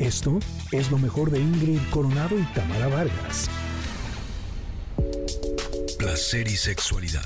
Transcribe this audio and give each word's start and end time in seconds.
Esto 0.00 0.38
es 0.72 0.90
lo 0.90 0.96
mejor 0.96 1.30
de 1.30 1.38
Ingrid 1.38 1.78
Coronado 1.90 2.38
y 2.38 2.42
Tamara 2.54 2.88
Vargas. 2.88 3.50
Placer 5.98 6.48
y 6.48 6.56
sexualidad. 6.56 7.20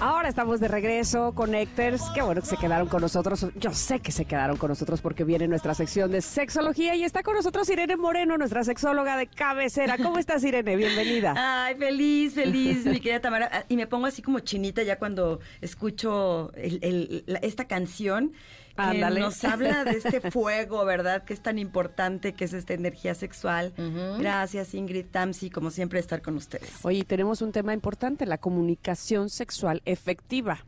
Ahora 0.00 0.28
estamos 0.28 0.58
de 0.58 0.66
regreso, 0.66 1.32
Connectors. 1.32 2.02
Qué 2.12 2.22
bueno 2.22 2.40
que 2.40 2.48
se 2.48 2.56
quedaron 2.56 2.88
con 2.88 3.02
nosotros. 3.02 3.46
Yo 3.54 3.72
sé 3.72 4.00
que 4.00 4.10
se 4.10 4.24
quedaron 4.24 4.56
con 4.56 4.70
nosotros 4.70 5.00
porque 5.00 5.22
viene 5.22 5.46
nuestra 5.46 5.74
sección 5.74 6.10
de 6.10 6.20
sexología 6.20 6.96
y 6.96 7.04
está 7.04 7.22
con 7.22 7.36
nosotros 7.36 7.68
Irene 7.70 7.96
Moreno, 7.96 8.36
nuestra 8.36 8.64
sexóloga 8.64 9.16
de 9.16 9.28
cabecera. 9.28 9.96
¿Cómo 9.96 10.18
estás, 10.18 10.42
Irene? 10.42 10.74
Bienvenida. 10.74 11.34
Ay, 11.36 11.76
feliz, 11.76 12.34
feliz, 12.34 12.84
mi 12.84 12.98
querida 12.98 13.20
Tamara. 13.20 13.48
Ah, 13.52 13.64
y 13.68 13.76
me 13.76 13.86
pongo 13.86 14.06
así 14.06 14.22
como 14.22 14.40
chinita 14.40 14.82
ya 14.82 14.98
cuando 14.98 15.38
escucho 15.60 16.50
esta 16.56 17.68
canción 17.68 18.32
que 18.76 18.98
nos 19.20 19.44
habla 19.44 19.84
de 19.84 19.92
este 19.98 20.30
fuego, 20.30 20.84
¿verdad? 20.84 21.24
Que 21.24 21.32
es 21.32 21.40
tan 21.40 21.58
importante, 21.58 22.32
que 22.34 22.44
es 22.44 22.52
esta 22.52 22.74
energía 22.74 23.14
sexual. 23.14 23.72
Gracias, 24.18 24.74
Ingrid 24.74 25.06
Tamsi, 25.06 25.50
como 25.50 25.70
siempre, 25.70 26.00
estar 26.00 26.22
con 26.22 26.36
ustedes. 26.36 26.70
Oye, 26.82 27.04
tenemos 27.04 27.42
un 27.42 27.52
tema 27.52 27.72
importante, 27.72 28.26
la 28.26 28.38
comunicación 28.38 29.30
sexual 29.30 29.82
efectiva. 29.84 30.64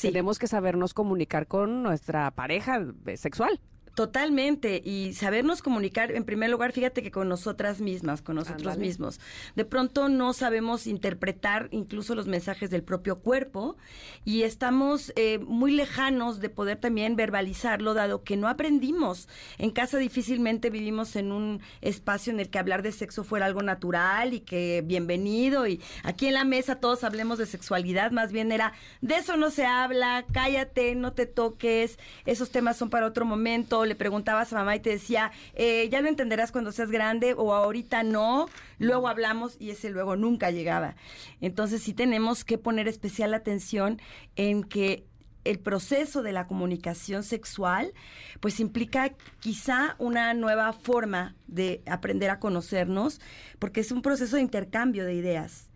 Tenemos 0.00 0.38
que 0.38 0.48
sabernos 0.48 0.94
comunicar 0.94 1.46
con 1.46 1.82
nuestra 1.82 2.30
pareja 2.32 2.84
sexual. 3.16 3.60
Totalmente, 3.94 4.82
y 4.84 5.12
sabernos 5.12 5.62
comunicar, 5.62 6.10
en 6.10 6.24
primer 6.24 6.50
lugar, 6.50 6.72
fíjate 6.72 7.00
que 7.00 7.12
con 7.12 7.28
nosotras 7.28 7.80
mismas, 7.80 8.22
con 8.22 8.34
nosotros 8.34 8.76
mismos. 8.76 9.20
De 9.54 9.64
pronto 9.64 10.08
no 10.08 10.32
sabemos 10.32 10.88
interpretar 10.88 11.68
incluso 11.70 12.16
los 12.16 12.26
mensajes 12.26 12.70
del 12.70 12.82
propio 12.82 13.20
cuerpo 13.20 13.76
y 14.24 14.42
estamos 14.42 15.12
eh, 15.14 15.38
muy 15.38 15.70
lejanos 15.70 16.40
de 16.40 16.48
poder 16.48 16.78
también 16.78 17.14
verbalizarlo, 17.14 17.94
dado 17.94 18.24
que 18.24 18.36
no 18.36 18.48
aprendimos. 18.48 19.28
En 19.58 19.70
casa 19.70 19.98
difícilmente 19.98 20.70
vivimos 20.70 21.14
en 21.14 21.30
un 21.30 21.60
espacio 21.80 22.32
en 22.32 22.40
el 22.40 22.50
que 22.50 22.58
hablar 22.58 22.82
de 22.82 22.90
sexo 22.90 23.22
fuera 23.22 23.46
algo 23.46 23.62
natural 23.62 24.34
y 24.34 24.40
que 24.40 24.82
bienvenido, 24.84 25.68
y 25.68 25.80
aquí 26.02 26.26
en 26.26 26.34
la 26.34 26.44
mesa 26.44 26.80
todos 26.80 27.04
hablemos 27.04 27.38
de 27.38 27.46
sexualidad, 27.46 28.10
más 28.10 28.32
bien 28.32 28.50
era, 28.50 28.72
de 29.02 29.18
eso 29.18 29.36
no 29.36 29.50
se 29.50 29.66
habla, 29.66 30.24
cállate, 30.32 30.96
no 30.96 31.12
te 31.12 31.26
toques, 31.26 31.96
esos 32.26 32.50
temas 32.50 32.76
son 32.76 32.90
para 32.90 33.06
otro 33.06 33.24
momento 33.24 33.83
le 33.86 33.94
preguntabas 33.94 34.52
a 34.52 34.56
mamá 34.56 34.76
y 34.76 34.80
te 34.80 34.90
decía, 34.90 35.32
eh, 35.54 35.88
ya 35.90 36.00
lo 36.00 36.08
entenderás 36.08 36.52
cuando 36.52 36.72
seas 36.72 36.90
grande 36.90 37.34
o 37.36 37.54
ahorita 37.54 38.02
no, 38.02 38.48
luego 38.78 39.08
hablamos 39.08 39.56
y 39.58 39.70
ese 39.70 39.90
luego 39.90 40.16
nunca 40.16 40.50
llegaba. 40.50 40.96
Entonces 41.40 41.82
sí 41.82 41.94
tenemos 41.94 42.44
que 42.44 42.58
poner 42.58 42.88
especial 42.88 43.34
atención 43.34 44.00
en 44.36 44.64
que 44.64 45.06
el 45.44 45.58
proceso 45.58 46.22
de 46.22 46.32
la 46.32 46.46
comunicación 46.46 47.22
sexual, 47.22 47.92
pues 48.40 48.60
implica 48.60 49.12
quizá 49.40 49.94
una 49.98 50.32
nueva 50.34 50.72
forma 50.72 51.36
de 51.46 51.82
aprender 51.86 52.30
a 52.30 52.40
conocernos, 52.40 53.20
porque 53.58 53.80
es 53.80 53.92
un 53.92 54.02
proceso 54.02 54.36
de 54.36 54.42
intercambio 54.42 55.04
de 55.04 55.14
ideas. 55.14 55.70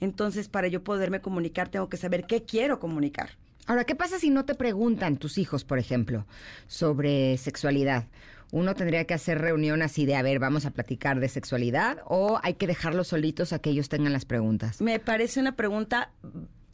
Entonces, 0.00 0.48
para 0.48 0.68
yo 0.68 0.82
poderme 0.82 1.20
comunicar, 1.20 1.68
tengo 1.68 1.90
que 1.90 1.98
saber 1.98 2.26
qué 2.26 2.42
quiero 2.44 2.80
comunicar. 2.80 3.36
Ahora, 3.66 3.84
¿qué 3.84 3.94
pasa 3.94 4.18
si 4.18 4.30
no 4.30 4.44
te 4.44 4.54
preguntan 4.54 5.16
tus 5.16 5.38
hijos, 5.38 5.64
por 5.64 5.78
ejemplo, 5.78 6.26
sobre 6.66 7.36
sexualidad? 7.38 8.06
¿Uno 8.52 8.74
tendría 8.74 9.04
que 9.04 9.14
hacer 9.14 9.38
reunión 9.38 9.80
así 9.80 10.06
de, 10.06 10.16
a 10.16 10.22
ver, 10.22 10.40
vamos 10.40 10.66
a 10.66 10.72
platicar 10.72 11.20
de 11.20 11.28
sexualidad 11.28 11.98
o 12.06 12.40
hay 12.42 12.54
que 12.54 12.66
dejarlos 12.66 13.08
solitos 13.08 13.52
a 13.52 13.60
que 13.60 13.70
ellos 13.70 13.88
tengan 13.88 14.12
las 14.12 14.24
preguntas? 14.24 14.80
Me 14.80 14.98
parece 14.98 15.38
una 15.38 15.54
pregunta 15.54 16.10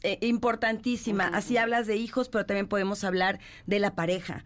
eh, 0.07 0.17
importantísima. 0.21 1.27
Así 1.27 1.57
hablas 1.57 1.85
de 1.85 1.97
hijos, 1.97 2.29
pero 2.29 2.45
también 2.45 2.67
podemos 2.67 3.03
hablar 3.03 3.41
de 3.65 3.79
la 3.79 3.93
pareja. 3.93 4.45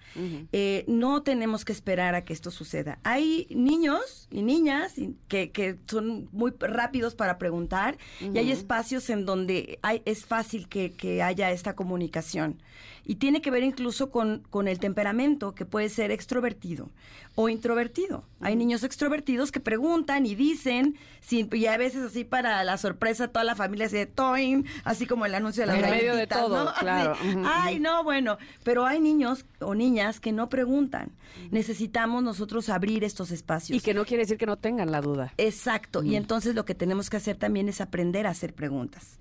Eh, 0.52 0.86
no 0.88 1.22
tenemos 1.22 1.66
que 1.66 1.72
esperar 1.72 2.16
a 2.16 2.26
que 2.26 2.34
esto 2.34 2.50
suceda. 2.50 2.98
Hay 3.04 3.46
niños 3.52 4.28
y 4.32 4.42
niñas 4.42 4.96
que, 5.28 5.52
que 5.52 5.78
son 5.86 6.30
muy 6.32 6.52
rápidos 6.60 7.14
para 7.14 7.38
preguntar 7.38 8.00
y 8.20 8.38
hay 8.40 8.52
espacios 8.52 9.10
en 9.12 9.28
donde 9.28 9.78
hay, 9.84 10.02
es 10.06 10.26
fácil 10.26 10.68
que, 10.68 10.94
que 10.94 11.22
haya 11.22 11.52
esta 11.52 11.76
comunicación 11.76 12.62
y 13.06 13.16
tiene 13.16 13.42
que 13.42 13.52
ver 13.52 13.64
incluso 13.64 14.12
con, 14.12 14.44
con 14.50 14.68
el 14.68 14.80
temperamento, 14.80 15.54
que 15.54 15.66
puede 15.66 15.90
ser 15.90 16.12
extrovertido 16.12 16.90
o 17.36 17.50
introvertido. 17.50 18.26
Hay 18.42 18.56
niños 18.56 18.84
extrovertidos 18.84 19.52
que 19.52 19.60
preguntan 19.60 20.26
y 20.26 20.36
dicen, 20.36 20.98
sin, 21.22 21.50
y 21.54 21.66
a 21.66 21.78
veces 21.78 22.04
así 22.04 22.24
para 22.24 22.64
la 22.64 22.78
sorpresa 22.78 23.30
toda 23.30 23.46
la 23.46 23.56
familia 23.56 23.88
se 23.88 24.06
toin, 24.06 24.66
así 24.84 25.06
como 25.06 25.26
el 25.26 25.34
anuncio 25.36 25.62
de 25.62 25.68
la 25.68 25.80
En 25.80 25.90
medio 25.90 26.16
de 26.16 26.28
todo, 26.28 26.74
claro. 26.80 27.16
Ay, 27.46 27.80
no, 27.80 28.04
bueno, 28.04 28.38
pero 28.64 28.86
hay 28.86 29.00
niños 29.00 29.46
o 29.60 29.76
niñas 29.76 30.20
que 30.20 30.32
no 30.32 30.50
preguntan. 30.50 31.12
Necesitamos 31.52 32.24
nosotros 32.24 32.70
abrir 32.70 33.04
estos 33.04 33.32
espacios. 33.32 33.78
Y 33.78 33.82
que 33.82 33.94
no 33.94 34.06
quiere 34.06 34.24
decir 34.24 34.38
que 34.38 34.46
no 34.46 34.58
tengan 34.58 34.92
la 34.92 35.02
duda. 35.02 35.34
Exacto, 35.38 36.04
y 36.04 36.16
entonces 36.16 36.56
lo 36.56 36.66
que 36.66 36.76
tenemos 36.76 37.10
que 37.10 37.18
hacer 37.18 37.38
también 37.38 37.70
es 37.70 37.80
aprender 37.82 38.28
a 38.28 38.32
hacer 38.32 38.54
preguntas. 38.54 39.20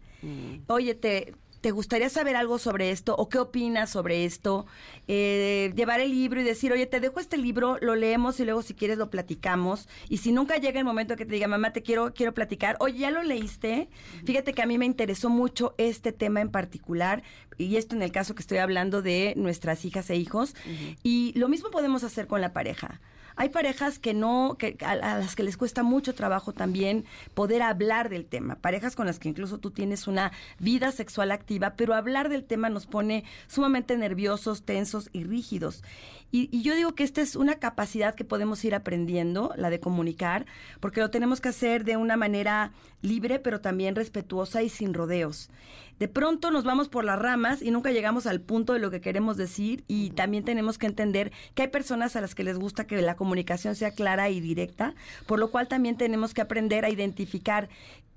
Oye, 0.67 0.95
te, 0.95 1.35
¿Te 1.61 1.73
gustaría 1.73 2.09
saber 2.09 2.37
algo 2.37 2.59
sobre 2.59 2.91
esto 2.91 3.15
o 3.17 3.29
qué 3.29 3.39
opinas 3.39 3.91
sobre 3.91 4.25
esto? 4.25 4.67
Eh, 5.09 5.73
llevar 5.77 6.01
el 6.01 6.11
libro 6.11 6.41
y 6.41 6.45
decir, 6.45 6.73
oye, 6.73 6.87
te 6.87 7.01
dejo 7.01 7.21
este 7.21 7.37
libro, 7.37 7.77
lo 7.83 7.97
leemos 7.97 8.41
y 8.41 8.45
luego 8.45 8.63
si 8.63 8.73
quieres 8.73 8.97
lo 8.97 9.11
platicamos. 9.11 9.87
Y 10.09 10.19
si 10.19 10.33
nunca 10.33 10.57
llega 10.57 10.79
el 10.79 10.87
momento 10.87 11.17
que 11.17 11.27
te 11.27 11.35
diga, 11.35 11.49
mamá, 11.49 11.75
te 11.75 11.83
quiero, 11.83 12.15
quiero 12.15 12.33
platicar, 12.33 12.77
oye, 12.81 13.01
¿ya 13.01 13.11
lo 13.11 13.23
leíste? 13.23 13.89
Fíjate 14.25 14.55
que 14.55 14.63
a 14.63 14.67
mí 14.67 14.79
me 14.79 14.87
interesó 14.87 15.29
mucho 15.29 15.75
este 15.77 16.13
tema 16.13 16.41
en 16.41 16.51
particular 16.51 17.23
y 17.59 17.77
esto 17.77 17.95
en 17.95 18.03
el 18.03 18.11
caso 18.11 18.35
que 18.35 18.41
estoy 18.41 18.59
hablando 18.59 19.03
de 19.03 19.35
nuestras 19.37 19.85
hijas 19.85 20.09
e 20.09 20.17
hijos. 20.17 20.55
Y 21.03 21.39
lo 21.39 21.49
mismo 21.49 21.71
podemos 21.71 22.05
hacer 22.05 22.27
con 22.27 22.41
la 22.41 22.55
pareja. 22.55 23.01
Hay 23.41 23.49
parejas 23.49 23.99
que 23.99 24.13
no, 24.13 24.57
que, 24.59 24.77
a, 24.85 24.97
las 24.97 25.35
que 25.35 25.43
les 25.43 25.57
cuesta 25.57 25.83
mucho 25.83 26.15
trabajo 26.15 26.53
también 26.53 27.07
poder 27.33 27.63
hablar 27.63 28.11
del 28.11 28.27
tema. 28.27 28.57
Parejas 28.57 28.95
con 28.95 29.07
las 29.07 29.19
que 29.19 29.31
incluso 29.31 29.57
tú 29.57 29.71
tienes 29.71 30.07
una 30.07 30.31
vida 30.59 30.93
sexual 30.93 31.33
activa, 31.33 31.73
pero 31.75 31.95
hablar 31.95 32.29
del 32.29 32.45
tema 32.45 32.69
nos 32.69 32.85
pone 32.85 33.25
sumamente 33.47 33.97
nerviosos, 33.97 34.65
tensos 34.65 35.09
y 35.15 35.25
rígidos. 35.25 35.83
Y, 36.33 36.63
yo 36.63 36.75
digo 36.75 36.95
que 36.95 37.05
esta 37.05 37.21
es 37.21 37.37
una 37.37 37.57
capacidad 37.57 38.15
que 38.15 38.25
podemos 38.25 38.65
ir 38.65 38.75
aprendiendo, 38.75 39.53
la 39.57 39.71
de 39.71 39.81
comunicar, 39.81 40.47
porque 40.81 41.01
lo 41.01 41.11
tenemos 41.11 41.41
que 41.41 41.49
hacer 41.49 41.85
de 41.85 41.97
una 41.97 42.17
manera 42.17 42.73
libre, 43.03 43.39
pero 43.39 43.61
también 43.61 43.97
respetuosa 43.97 44.63
y 44.63 44.69
sin 44.69 44.95
rodeos. 44.95 45.51
De 45.99 46.09
pronto 46.09 46.51
nos 46.51 46.65
vamos 46.65 46.89
por 46.89 47.05
las 47.05 47.19
ramas 47.19 47.61
y 47.61 47.71
nunca 47.71 47.91
llegamos 47.91 48.27
al 48.27 48.41
punto 48.41 48.73
de 48.73 48.79
lo 48.79 48.91
que 48.91 49.03
queremos 49.03 49.37
decir 49.37 49.85
y 49.87 50.11
también 50.11 50.45
tenemos 50.45 50.79
que 50.79 50.87
entender 50.87 51.31
que 51.55 51.63
hay 51.63 51.69
personas 51.69 52.17
a 52.17 52.23
las 52.23 52.35
que 52.35 52.43
les 52.43 52.59
gusta 52.59 52.87
que 52.87 53.03
la 53.03 53.17
comunicación 53.17 53.75
sea 53.75 53.91
clara 53.91 54.31
y 54.31 54.41
directa, 54.41 54.95
por 55.27 55.39
lo 55.39 55.51
cual 55.51 55.69
también 55.69 55.99
tenemos 55.99 56.33
que 56.33 56.41
aprender 56.41 56.87
a 56.87 56.91
identificar 56.91 57.69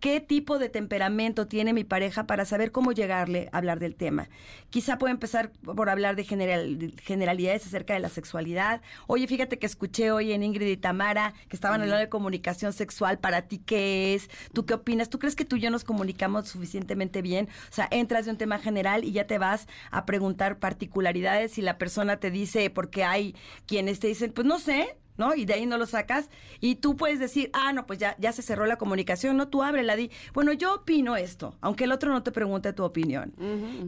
qué 0.04 0.20
tipo 0.20 0.60
de 0.60 0.68
temperamento 0.68 1.48
tiene 1.48 1.72
mi 1.72 1.86
pareja 1.86 2.28
para 2.28 2.44
saber 2.44 2.74
cómo 2.74 2.92
llegarle 2.92 3.48
a 3.54 3.60
hablar 3.60 3.80
del 3.80 3.96
tema. 3.96 4.28
Quizá 4.70 4.98
puedo 4.98 5.14
empezar 5.14 5.54
por 5.64 5.90
hablar 5.90 6.18
de 6.18 6.26
generalidades 6.26 7.66
acerca 7.66 7.94
de 7.94 8.02
la 8.02 8.10
sexualidad. 8.10 8.82
Oye, 9.08 9.28
fíjate 9.28 9.60
que 9.60 9.66
escuché 9.66 10.12
hoy 10.12 10.34
en 10.34 10.44
Ingrid 10.44 10.68
y 10.68 10.76
Tamara 10.76 11.34
que 11.48 11.56
estaban 11.56 11.80
hablando 11.80 12.02
de 12.02 12.10
comunicación 12.10 12.74
sexual. 12.74 13.18
¿Para 13.18 13.44
ti 13.44 13.60
qué 13.60 14.14
es? 14.14 14.30
¿Tú 14.52 14.66
qué 14.66 14.74
opinas? 14.74 15.10
¿Tú 15.10 15.20
crees 15.20 15.38
que 15.38 15.46
tú 15.46 15.56
y 15.56 15.62
yo 15.62 15.72
nos 15.72 15.86
comunicamos 15.86 16.50
suficientemente 16.50 17.22
bien? 17.22 17.48
O 17.72 17.74
sea, 17.74 17.88
entras 17.90 18.26
de 18.26 18.32
un 18.32 18.38
tema 18.38 18.60
general 18.60 19.06
y 19.06 19.14
ya 19.14 19.26
te 19.26 19.38
vas 19.38 19.70
a 19.90 20.06
preguntar 20.06 20.60
particularidades 20.60 21.58
y 21.58 21.62
la 21.62 21.78
persona 21.78 22.18
te 22.18 22.30
dice, 22.30 22.70
porque 22.70 23.06
hay 23.06 23.38
quienes 23.68 24.02
te 24.02 24.08
dicen, 24.08 24.34
pues 24.34 24.46
no 24.46 24.60
sé, 24.60 24.98
¿no? 25.18 25.36
Y 25.36 25.46
de 25.46 25.54
ahí 25.54 25.66
no 25.66 25.78
lo 25.78 25.86
sacas 25.86 26.30
y 26.60 26.76
tú 26.76 26.96
puedes 26.96 27.20
decir, 27.20 27.50
ah, 27.54 27.74
no, 27.74 27.86
pues 27.86 28.00
ya, 28.00 28.16
ya 28.20 28.32
se 28.32 28.42
cerró 28.42 28.66
la 28.66 28.78
comunicación, 28.78 29.38
no, 29.38 29.48
tú 29.48 29.64
ábrela, 29.64 29.96
di, 29.96 30.12
bueno, 30.34 30.54
yo 30.54 30.76
opino 30.76 31.16
esto, 31.16 31.56
aunque 31.62 31.86
el 31.86 31.92
otro 31.92 32.12
no 32.12 32.24
te 32.24 32.32
pregunte 32.32 32.74
tu 32.74 32.84
opinión. 32.84 33.34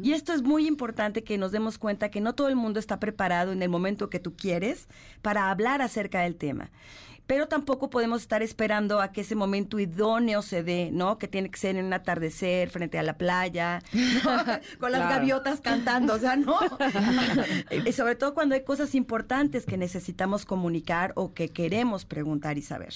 Y 0.03 0.13
esto 0.13 0.33
es 0.33 0.41
muy 0.41 0.67
importante 0.67 1.23
que 1.23 1.37
nos 1.37 1.51
demos 1.51 1.77
cuenta 1.77 2.09
que 2.09 2.21
no 2.21 2.35
todo 2.35 2.49
el 2.49 2.55
mundo 2.55 2.79
está 2.79 2.99
preparado 2.99 3.51
en 3.51 3.61
el 3.61 3.69
momento 3.69 4.09
que 4.09 4.19
tú 4.19 4.35
quieres 4.35 4.87
para 5.21 5.49
hablar 5.49 5.81
acerca 5.81 6.21
del 6.21 6.35
tema 6.35 6.71
pero 7.27 7.47
tampoco 7.47 7.89
podemos 7.89 8.21
estar 8.21 8.43
esperando 8.43 9.01
a 9.01 9.11
que 9.11 9.21
ese 9.21 9.35
momento 9.35 9.79
idóneo 9.79 10.41
se 10.41 10.63
dé, 10.63 10.89
¿no? 10.91 11.17
Que 11.17 11.27
tiene 11.27 11.49
que 11.49 11.57
ser 11.57 11.75
en 11.75 11.85
un 11.85 11.93
atardecer 11.93 12.69
frente 12.69 12.99
a 12.99 13.03
la 13.03 13.17
playa, 13.17 13.81
con 14.79 14.91
las 14.91 15.09
gaviotas 15.09 15.61
cantando, 15.61 16.13
o 16.13 16.19
sea, 16.19 16.35
no. 16.35 16.59
y 17.85 17.91
sobre 17.93 18.15
todo 18.15 18.33
cuando 18.33 18.55
hay 18.55 18.63
cosas 18.63 18.93
importantes 18.95 19.65
que 19.65 19.77
necesitamos 19.77 20.45
comunicar 20.45 21.13
o 21.15 21.33
que 21.33 21.49
queremos 21.49 22.05
preguntar 22.05 22.57
y 22.57 22.61
saber. 22.61 22.93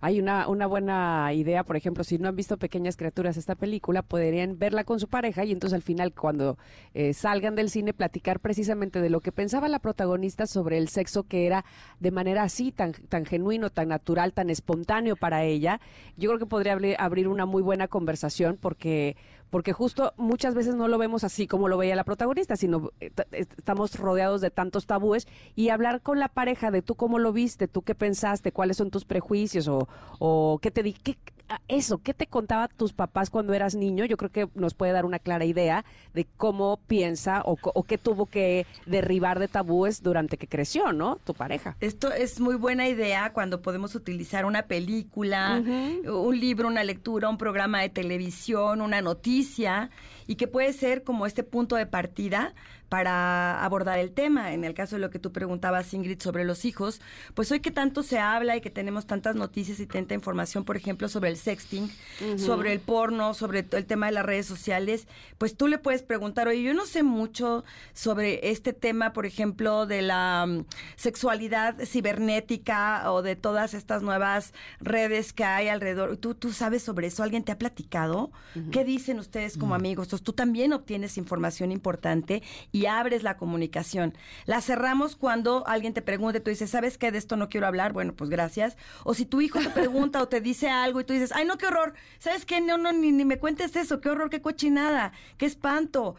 Hay 0.00 0.20
una, 0.20 0.46
una 0.48 0.66
buena 0.66 1.32
idea, 1.32 1.64
por 1.64 1.76
ejemplo, 1.76 2.04
si 2.04 2.18
no 2.18 2.28
han 2.28 2.36
visto 2.36 2.56
Pequeñas 2.56 2.96
Criaturas 2.96 3.36
esta 3.36 3.56
película, 3.56 4.02
podrían 4.02 4.58
verla 4.58 4.84
con 4.84 5.00
su 5.00 5.08
pareja 5.08 5.44
y 5.44 5.52
entonces 5.52 5.74
al 5.74 5.82
final 5.82 6.12
cuando 6.12 6.56
eh, 6.94 7.14
salgan 7.14 7.56
del 7.56 7.70
cine 7.70 7.92
platicar 7.92 8.38
precisamente 8.38 9.00
de 9.00 9.10
lo 9.10 9.20
que 9.20 9.32
pensaba 9.32 9.68
la 9.68 9.80
protagonista 9.80 10.46
sobre 10.46 10.78
el 10.78 10.88
sexo 10.88 11.24
que 11.24 11.46
era 11.46 11.64
de 11.98 12.10
manera 12.10 12.44
así 12.44 12.70
tan, 12.70 12.92
tan 12.92 13.24
general 13.24 13.39
tan 13.70 13.88
natural, 13.88 14.32
tan 14.32 14.50
espontáneo 14.50 15.16
para 15.16 15.44
ella, 15.44 15.80
yo 16.16 16.30
creo 16.30 16.38
que 16.38 16.46
podría 16.46 16.78
abrir 16.98 17.28
una 17.28 17.46
muy 17.46 17.62
buena 17.62 17.88
conversación 17.88 18.58
porque 18.60 19.16
porque 19.50 19.72
justo 19.72 20.12
muchas 20.16 20.54
veces 20.54 20.74
no 20.76 20.88
lo 20.88 20.96
vemos 20.98 21.24
así 21.24 21.46
como 21.46 21.68
lo 21.68 21.76
veía 21.76 21.96
la 21.96 22.04
protagonista, 22.04 22.56
sino 22.56 22.90
eh, 23.00 23.10
t- 23.10 23.26
estamos 23.32 23.96
rodeados 23.98 24.40
de 24.40 24.50
tantos 24.50 24.86
tabúes 24.86 25.26
y 25.56 25.68
hablar 25.70 26.00
con 26.02 26.18
la 26.18 26.28
pareja 26.28 26.70
de 26.70 26.82
tú 26.82 26.94
cómo 26.94 27.18
lo 27.18 27.32
viste, 27.32 27.68
tú 27.68 27.82
qué 27.82 27.94
pensaste, 27.94 28.52
cuáles 28.52 28.76
son 28.76 28.90
tus 28.90 29.04
prejuicios 29.04 29.68
o, 29.68 29.88
o 30.18 30.58
qué 30.62 30.70
te 30.70 30.82
di, 30.82 30.92
qué- 30.92 31.18
a- 31.48 31.60
eso, 31.66 31.98
qué 31.98 32.14
te 32.14 32.28
contaba 32.28 32.68
tus 32.68 32.92
papás 32.92 33.28
cuando 33.28 33.52
eras 33.54 33.74
niño, 33.74 34.04
yo 34.04 34.16
creo 34.16 34.30
que 34.30 34.48
nos 34.54 34.74
puede 34.74 34.92
dar 34.92 35.04
una 35.04 35.18
clara 35.18 35.44
idea 35.44 35.84
de 36.14 36.24
cómo 36.36 36.78
piensa 36.86 37.42
o, 37.44 37.56
o 37.62 37.82
qué 37.82 37.98
tuvo 37.98 38.26
que 38.26 38.66
derribar 38.86 39.40
de 39.40 39.48
tabúes 39.48 40.00
durante 40.02 40.36
que 40.36 40.46
creció, 40.46 40.92
¿no? 40.92 41.16
Tu 41.24 41.34
pareja. 41.34 41.76
Esto 41.80 42.12
es 42.12 42.38
muy 42.38 42.54
buena 42.54 42.86
idea 42.88 43.32
cuando 43.32 43.62
podemos 43.62 43.96
utilizar 43.96 44.44
una 44.44 44.62
película, 44.62 45.60
un 46.06 46.38
libro, 46.38 46.68
una 46.68 46.84
lectura, 46.84 47.28
un 47.28 47.36
programa 47.38 47.80
de 47.80 47.88
televisión, 47.88 48.80
una 48.80 49.00
noticia, 49.00 49.39
polícia 49.40 49.88
y 50.30 50.36
que 50.36 50.46
puede 50.46 50.72
ser 50.72 51.02
como 51.02 51.26
este 51.26 51.42
punto 51.42 51.74
de 51.74 51.86
partida 51.86 52.54
para 52.88 53.64
abordar 53.64 53.98
el 53.98 54.10
tema. 54.12 54.52
En 54.52 54.64
el 54.64 54.74
caso 54.74 54.96
de 54.96 55.00
lo 55.00 55.10
que 55.10 55.18
tú 55.18 55.32
preguntabas, 55.32 55.94
Ingrid, 55.94 56.20
sobre 56.20 56.44
los 56.44 56.64
hijos, 56.64 57.00
pues 57.34 57.50
hoy 57.50 57.58
que 57.58 57.70
tanto 57.70 58.04
se 58.04 58.18
habla 58.18 58.56
y 58.56 58.60
que 58.60 58.68
tenemos 58.68 59.06
tantas 59.06 59.34
noticias 59.34 59.80
y 59.80 59.86
tanta 59.86 60.14
información, 60.14 60.64
por 60.64 60.76
ejemplo, 60.76 61.08
sobre 61.08 61.30
el 61.30 61.36
sexting, 61.36 61.90
sobre 62.36 62.72
el 62.72 62.78
porno, 62.78 63.34
sobre 63.34 63.66
el 63.70 63.86
tema 63.86 64.06
de 64.06 64.12
las 64.12 64.26
redes 64.26 64.46
sociales, 64.46 65.08
pues 65.38 65.56
tú 65.56 65.66
le 65.66 65.78
puedes 65.78 66.02
preguntar, 66.02 66.46
oye, 66.46 66.62
yo 66.62 66.74
no 66.74 66.84
sé 66.84 67.02
mucho 67.02 67.64
sobre 67.92 68.50
este 68.50 68.72
tema, 68.72 69.12
por 69.12 69.26
ejemplo, 69.26 69.86
de 69.86 70.02
la 70.02 70.46
mm, 70.46 70.64
sexualidad 70.94 71.76
cibernética 71.84 73.10
o 73.12 73.22
de 73.22 73.34
todas 73.34 73.74
estas 73.74 74.02
nuevas 74.02 74.52
redes 74.80 75.32
que 75.32 75.44
hay 75.44 75.68
alrededor. 75.68 76.16
¿Tú, 76.18 76.34
tú 76.34 76.52
sabes 76.52 76.82
sobre 76.82 77.08
eso? 77.08 77.22
¿Alguien 77.22 77.44
te 77.44 77.52
ha 77.52 77.58
platicado? 77.58 78.30
¿Qué 78.72 78.84
dicen 78.84 79.20
ustedes 79.20 79.56
como 79.56 79.76
amigos? 79.76 80.08
Entonces 80.20 80.24
tú 80.24 80.32
también 80.34 80.72
obtienes 80.72 81.16
información 81.16 81.72
importante 81.72 82.42
y 82.72 82.86
abres 82.86 83.22
la 83.22 83.36
comunicación. 83.36 84.14
La 84.44 84.60
cerramos 84.60 85.16
cuando 85.16 85.66
alguien 85.66 85.94
te 85.94 86.02
pregunta 86.02 86.38
y 86.38 86.40
tú 86.42 86.50
dices, 86.50 86.70
¿sabes 86.70 86.98
qué? 86.98 87.10
De 87.10 87.18
esto 87.18 87.36
no 87.36 87.48
quiero 87.48 87.66
hablar. 87.66 87.92
Bueno, 87.92 88.14
pues 88.14 88.28
gracias. 88.28 88.76
O 89.04 89.14
si 89.14 89.24
tu 89.24 89.40
hijo 89.40 89.58
te 89.60 89.70
pregunta 89.70 90.22
o 90.22 90.28
te 90.28 90.40
dice 90.40 90.68
algo 90.68 91.00
y 91.00 91.04
tú 91.04 91.14
dices, 91.14 91.32
ay, 91.34 91.46
no, 91.46 91.56
qué 91.56 91.66
horror. 91.66 91.94
¿Sabes 92.18 92.44
qué? 92.44 92.60
No, 92.60 92.76
no, 92.76 92.92
ni, 92.92 93.12
ni 93.12 93.24
me 93.24 93.38
cuentes 93.38 93.74
eso. 93.76 94.00
Qué 94.00 94.10
horror, 94.10 94.28
qué 94.28 94.42
cochinada, 94.42 95.12
qué 95.38 95.46
espanto. 95.46 96.16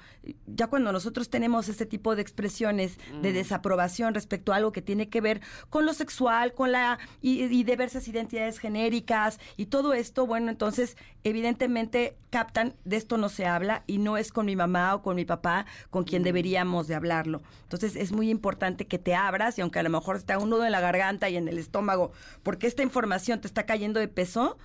Ya 0.47 0.67
cuando 0.67 0.91
nosotros 0.91 1.29
tenemos 1.29 1.69
este 1.69 1.85
tipo 1.85 2.15
de 2.15 2.21
expresiones 2.21 2.97
de 3.21 3.33
desaprobación 3.33 4.13
respecto 4.13 4.53
a 4.53 4.55
algo 4.55 4.71
que 4.71 4.81
tiene 4.81 5.09
que 5.09 5.21
ver 5.21 5.41
con 5.69 5.85
lo 5.85 5.93
sexual, 5.93 6.53
con 6.53 6.71
la 6.71 6.99
y, 7.21 7.43
y 7.43 7.63
diversas 7.63 8.07
identidades 8.07 8.59
genéricas 8.59 9.39
y 9.57 9.67
todo 9.67 9.93
esto, 9.93 10.25
bueno, 10.25 10.49
entonces 10.49 10.97
evidentemente 11.23 12.17
captan 12.29 12.75
de 12.85 12.97
esto 12.97 13.17
no 13.17 13.29
se 13.29 13.45
habla 13.45 13.80
y 13.87 13.97
no 13.97 14.17
es 14.17 14.31
con 14.31 14.45
mi 14.45 14.55
mamá 14.55 14.95
o 14.95 15.01
con 15.01 15.15
mi 15.15 15.25
papá 15.25 15.65
con 15.89 16.03
quien 16.03 16.23
deberíamos 16.23 16.87
de 16.87 16.95
hablarlo. 16.95 17.41
Entonces 17.63 17.95
es 17.95 18.11
muy 18.11 18.29
importante 18.29 18.87
que 18.87 18.99
te 18.99 19.15
abras 19.15 19.57
y 19.57 19.61
aunque 19.61 19.79
a 19.79 19.83
lo 19.83 19.89
mejor 19.89 20.15
está 20.15 20.37
un 20.37 20.49
nudo 20.49 20.65
en 20.65 20.71
la 20.71 20.79
garganta 20.81 21.29
y 21.29 21.37
en 21.37 21.47
el 21.47 21.57
estómago 21.57 22.11
porque 22.43 22.67
esta 22.67 22.83
información 22.83 23.41
te 23.41 23.47
está 23.47 23.65
cayendo 23.65 23.99
de 23.99 24.07
peso, 24.07 24.57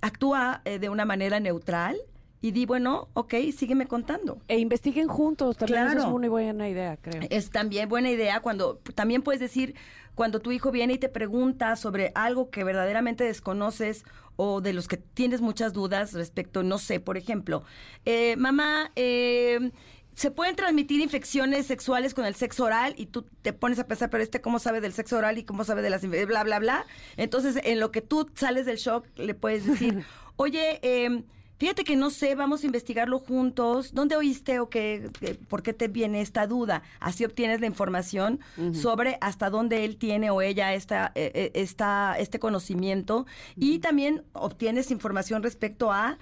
actúa 0.00 0.62
eh, 0.64 0.78
de 0.78 0.88
una 0.88 1.04
manera 1.04 1.40
neutral 1.40 1.96
y 2.40 2.52
di, 2.52 2.66
bueno, 2.66 3.08
ok, 3.14 3.34
sígueme 3.56 3.86
contando. 3.88 4.38
E 4.46 4.58
investiguen 4.58 5.08
juntos, 5.08 5.56
también 5.56 5.80
eso 5.80 5.88
es 5.88 5.94
Claro. 6.04 6.14
una 6.14 6.28
buena 6.28 6.68
idea, 6.68 6.96
creo. 6.96 7.22
Es 7.30 7.50
también 7.50 7.88
buena 7.88 8.10
idea 8.10 8.40
cuando 8.40 8.76
también 8.94 9.22
puedes 9.22 9.40
decir 9.40 9.74
cuando 10.14 10.40
tu 10.40 10.52
hijo 10.52 10.70
viene 10.70 10.94
y 10.94 10.98
te 10.98 11.08
pregunta 11.08 11.74
sobre 11.76 12.12
algo 12.14 12.50
que 12.50 12.62
verdaderamente 12.64 13.24
desconoces 13.24 14.04
o 14.40 14.60
de 14.60 14.72
los 14.72 14.86
que 14.86 14.96
tienes 14.96 15.40
muchas 15.40 15.72
dudas 15.72 16.12
respecto, 16.12 16.62
no 16.62 16.78
sé, 16.78 17.00
por 17.00 17.16
ejemplo, 17.16 17.64
eh, 18.04 18.36
mamá, 18.36 18.92
eh, 18.94 19.72
se 20.14 20.30
pueden 20.30 20.54
transmitir 20.56 21.00
infecciones 21.00 21.66
sexuales 21.66 22.14
con 22.14 22.24
el 22.24 22.34
sexo 22.36 22.64
oral 22.64 22.94
y 22.96 23.06
tú 23.06 23.26
te 23.42 23.52
pones 23.52 23.78
a 23.80 23.86
pensar, 23.88 24.10
pero 24.10 24.22
este 24.22 24.40
cómo 24.40 24.58
sabe 24.60 24.80
del 24.80 24.92
sexo 24.92 25.16
oral 25.18 25.38
y 25.38 25.44
cómo 25.44 25.64
sabe 25.64 25.82
de 25.82 25.90
las 25.90 26.04
inf- 26.04 26.26
bla 26.26 26.44
bla 26.44 26.58
bla. 26.60 26.86
Entonces, 27.16 27.60
en 27.64 27.80
lo 27.80 27.90
que 27.90 28.00
tú 28.00 28.30
sales 28.34 28.64
del 28.66 28.76
shock, 28.78 29.06
le 29.16 29.34
puedes 29.34 29.66
decir, 29.66 30.04
oye, 30.36 30.78
eh, 30.82 31.22
Fíjate 31.58 31.82
que 31.84 31.96
no 31.96 32.10
sé, 32.10 32.34
vamos 32.36 32.62
a 32.62 32.66
investigarlo 32.66 33.18
juntos. 33.18 33.92
¿Dónde 33.92 34.16
oíste 34.16 34.60
o 34.60 34.68
qué, 34.70 35.10
qué- 35.18 35.34
por 35.34 35.62
qué 35.62 35.72
te 35.72 35.88
viene 35.88 36.20
esta 36.20 36.46
duda? 36.46 36.82
Así 37.00 37.24
obtienes 37.24 37.60
la 37.60 37.66
información 37.66 38.38
sobre 38.74 39.18
hasta 39.20 39.50
dónde 39.50 39.84
él 39.84 39.96
tiene 39.96 40.30
o 40.30 40.40
ella 40.40 40.72
esta, 40.74 41.10
eh, 41.16 41.32
eh, 41.34 41.50
esta, 41.54 42.16
este 42.18 42.38
conocimiento 42.38 43.26
y 43.56 43.80
también 43.80 44.22
obtienes 44.34 44.90
información 44.92 45.42
respecto 45.42 45.90
a 45.92 46.18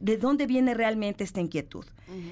de 0.00 0.16
dónde 0.16 0.46
viene 0.46 0.74
realmente 0.74 1.24
esta 1.24 1.40
inquietud, 1.40 1.84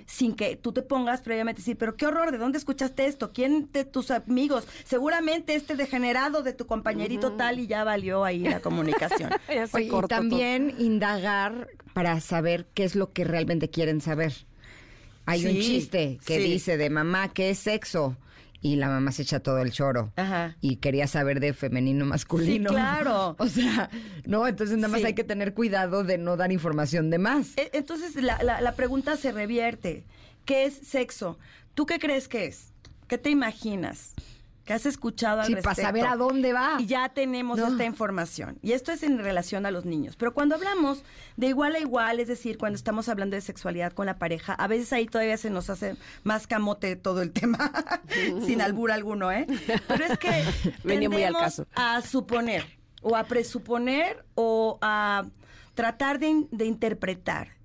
sin 0.06 0.34
que 0.34 0.56
tú 0.56 0.72
te 0.72 0.82
pongas 0.82 1.20
previamente 1.20 1.60
a 1.60 1.62
decir, 1.62 1.76
pero 1.76 1.96
qué 1.96 2.06
horror, 2.06 2.30
¿de 2.30 2.38
dónde 2.38 2.58
escuchaste 2.58 3.06
esto? 3.06 3.32
¿Quién 3.32 3.70
de 3.72 3.84
tus 3.84 4.10
amigos? 4.10 4.66
Seguramente 4.84 5.54
este 5.54 5.76
degenerado 5.76 6.42
de 6.42 6.52
tu 6.52 6.66
compañerito 6.66 7.32
tal 7.32 7.58
y 7.58 7.66
ya 7.66 7.84
valió 7.84 8.24
ahí 8.24 8.40
la 8.40 8.60
comunicación. 8.60 9.30
Ya 9.48 9.66
se 9.66 9.76
Oye, 9.76 9.86
y 9.86 9.90
todo. 9.90 10.08
también 10.08 10.74
indagar 10.78 11.68
para 11.94 12.20
saber 12.20 12.66
qué 12.74 12.84
es 12.84 12.94
lo 12.94 13.12
que 13.12 13.24
realmente 13.24 13.70
quieren 13.70 14.00
saber. 14.00 14.32
Hay 15.24 15.46
un 15.46 15.54
chiste 15.54 16.18
que 16.24 16.36
sí. 16.36 16.44
dice 16.44 16.76
de 16.76 16.90
mamá, 16.90 17.32
¿qué 17.32 17.50
es 17.50 17.58
sexo? 17.58 18.16
Y 18.60 18.76
la 18.76 18.88
mamá 18.88 19.12
se 19.12 19.22
echa 19.22 19.40
todo 19.40 19.58
el 19.58 19.70
choro. 19.70 20.12
Ajá. 20.16 20.56
Y 20.60 20.76
quería 20.76 21.06
saber 21.06 21.40
de 21.40 21.52
femenino 21.52 22.04
masculino. 22.06 22.70
Sí, 22.70 22.74
claro. 22.74 23.36
O 23.38 23.46
sea, 23.48 23.90
no, 24.24 24.46
entonces 24.46 24.76
nada 24.78 24.88
más 24.88 25.00
Sí. 25.00 25.06
hay 25.06 25.14
que 25.14 25.24
tener 25.24 25.54
cuidado 25.54 26.04
de 26.04 26.18
no 26.18 26.36
dar 26.36 26.50
información 26.52 27.10
de 27.10 27.18
más. 27.18 27.56
E- 27.56 27.70
Entonces 27.74 28.14
la, 28.16 28.42
la- 28.42 28.60
la 28.60 28.72
pregunta 28.72 29.16
se 29.16 29.30
revierte. 29.32 30.04
¿Qué 30.44 30.64
es 30.64 30.74
sexo? 30.74 31.38
¿Tú 31.74 31.86
qué 31.86 31.98
crees 31.98 32.28
que 32.28 32.46
es? 32.46 32.72
¿Qué 33.08 33.18
te 33.18 33.30
imaginas? 33.30 34.14
¿Qué 34.66 34.72
has 34.74 34.84
escuchado 34.84 35.40
al 35.40 35.46
Sí, 35.46 35.52
para 35.54 35.62
respecto? 35.70 35.82
saber 35.88 36.06
a 36.06 36.16
dónde 36.16 36.52
va. 36.52 36.76
Y 36.80 36.86
ya 36.86 37.08
tenemos 37.08 37.56
No. 37.58 37.68
esta 37.68 37.84
información. 37.84 38.58
Y 38.62 38.72
esto 38.72 38.90
es 38.92 39.02
en 39.04 39.16
relación 39.18 39.64
a 39.64 39.70
los 39.70 39.84
niños. 39.84 40.16
Pero 40.16 40.34
cuando 40.34 40.56
hablamos 40.56 41.04
de 41.36 41.46
igual 41.46 41.76
a 41.76 41.78
igual, 41.78 42.18
es 42.18 42.26
decir, 42.26 42.58
cuando 42.58 42.76
estamos 42.76 43.08
hablando 43.08 43.36
de 43.36 43.42
sexualidad 43.42 43.92
con 43.92 44.06
la 44.06 44.18
pareja, 44.18 44.54
a 44.54 44.66
veces 44.66 44.92
ahí 44.92 45.06
todavía 45.06 45.36
se 45.36 45.50
nos 45.50 45.70
hace 45.70 45.96
más 46.24 46.46
camote 46.48 46.96
todo 46.96 47.22
el 47.22 47.30
tema, 47.32 47.70
sin 48.44 48.60
albur 48.60 48.90
alguno, 48.90 49.30
¿eh? 49.30 49.46
Pero 49.88 50.04
es 50.04 50.18
que 50.18 50.44
Venía 50.84 51.08
muy 51.08 51.22
al 51.22 51.34
caso. 51.34 51.66
a 51.76 52.02
suponer, 52.02 52.66
o 53.02 53.14
a 53.16 53.22
presuponer, 53.24 54.24
o 54.34 54.78
a 54.82 55.26
tratar 55.74 56.18
de 56.18 56.64
interpretar. 56.66 57.55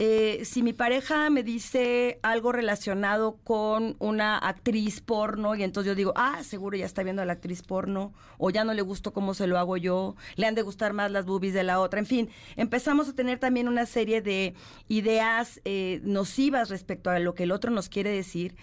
Eh, 0.00 0.40
si 0.44 0.64
mi 0.64 0.72
pareja 0.72 1.30
me 1.30 1.44
dice 1.44 2.18
algo 2.22 2.50
relacionado 2.50 3.36
con 3.44 3.94
una 4.00 4.36
actriz 4.36 5.00
porno 5.00 5.54
y 5.54 5.62
entonces 5.62 5.88
yo 5.88 5.94
digo, 5.94 6.12
ah, 6.16 6.42
seguro 6.42 6.76
ya 6.76 6.84
está 6.84 7.04
viendo 7.04 7.22
a 7.22 7.24
la 7.24 7.34
actriz 7.34 7.62
porno 7.62 8.12
o 8.36 8.50
ya 8.50 8.64
no 8.64 8.74
le 8.74 8.82
gustó 8.82 9.12
cómo 9.12 9.34
se 9.34 9.46
lo 9.46 9.56
hago 9.56 9.76
yo, 9.76 10.16
le 10.34 10.46
han 10.46 10.56
de 10.56 10.62
gustar 10.62 10.94
más 10.94 11.12
las 11.12 11.26
boobies 11.26 11.54
de 11.54 11.62
la 11.62 11.78
otra, 11.78 12.00
en 12.00 12.06
fin, 12.06 12.28
empezamos 12.56 13.08
a 13.08 13.14
tener 13.14 13.38
también 13.38 13.68
una 13.68 13.86
serie 13.86 14.20
de 14.20 14.54
ideas 14.88 15.60
eh, 15.64 16.00
nocivas 16.02 16.70
respecto 16.70 17.10
a 17.10 17.20
lo 17.20 17.36
que 17.36 17.44
el 17.44 17.52
otro 17.52 17.70
nos 17.70 17.88
quiere 17.88 18.10
decir. 18.10 18.56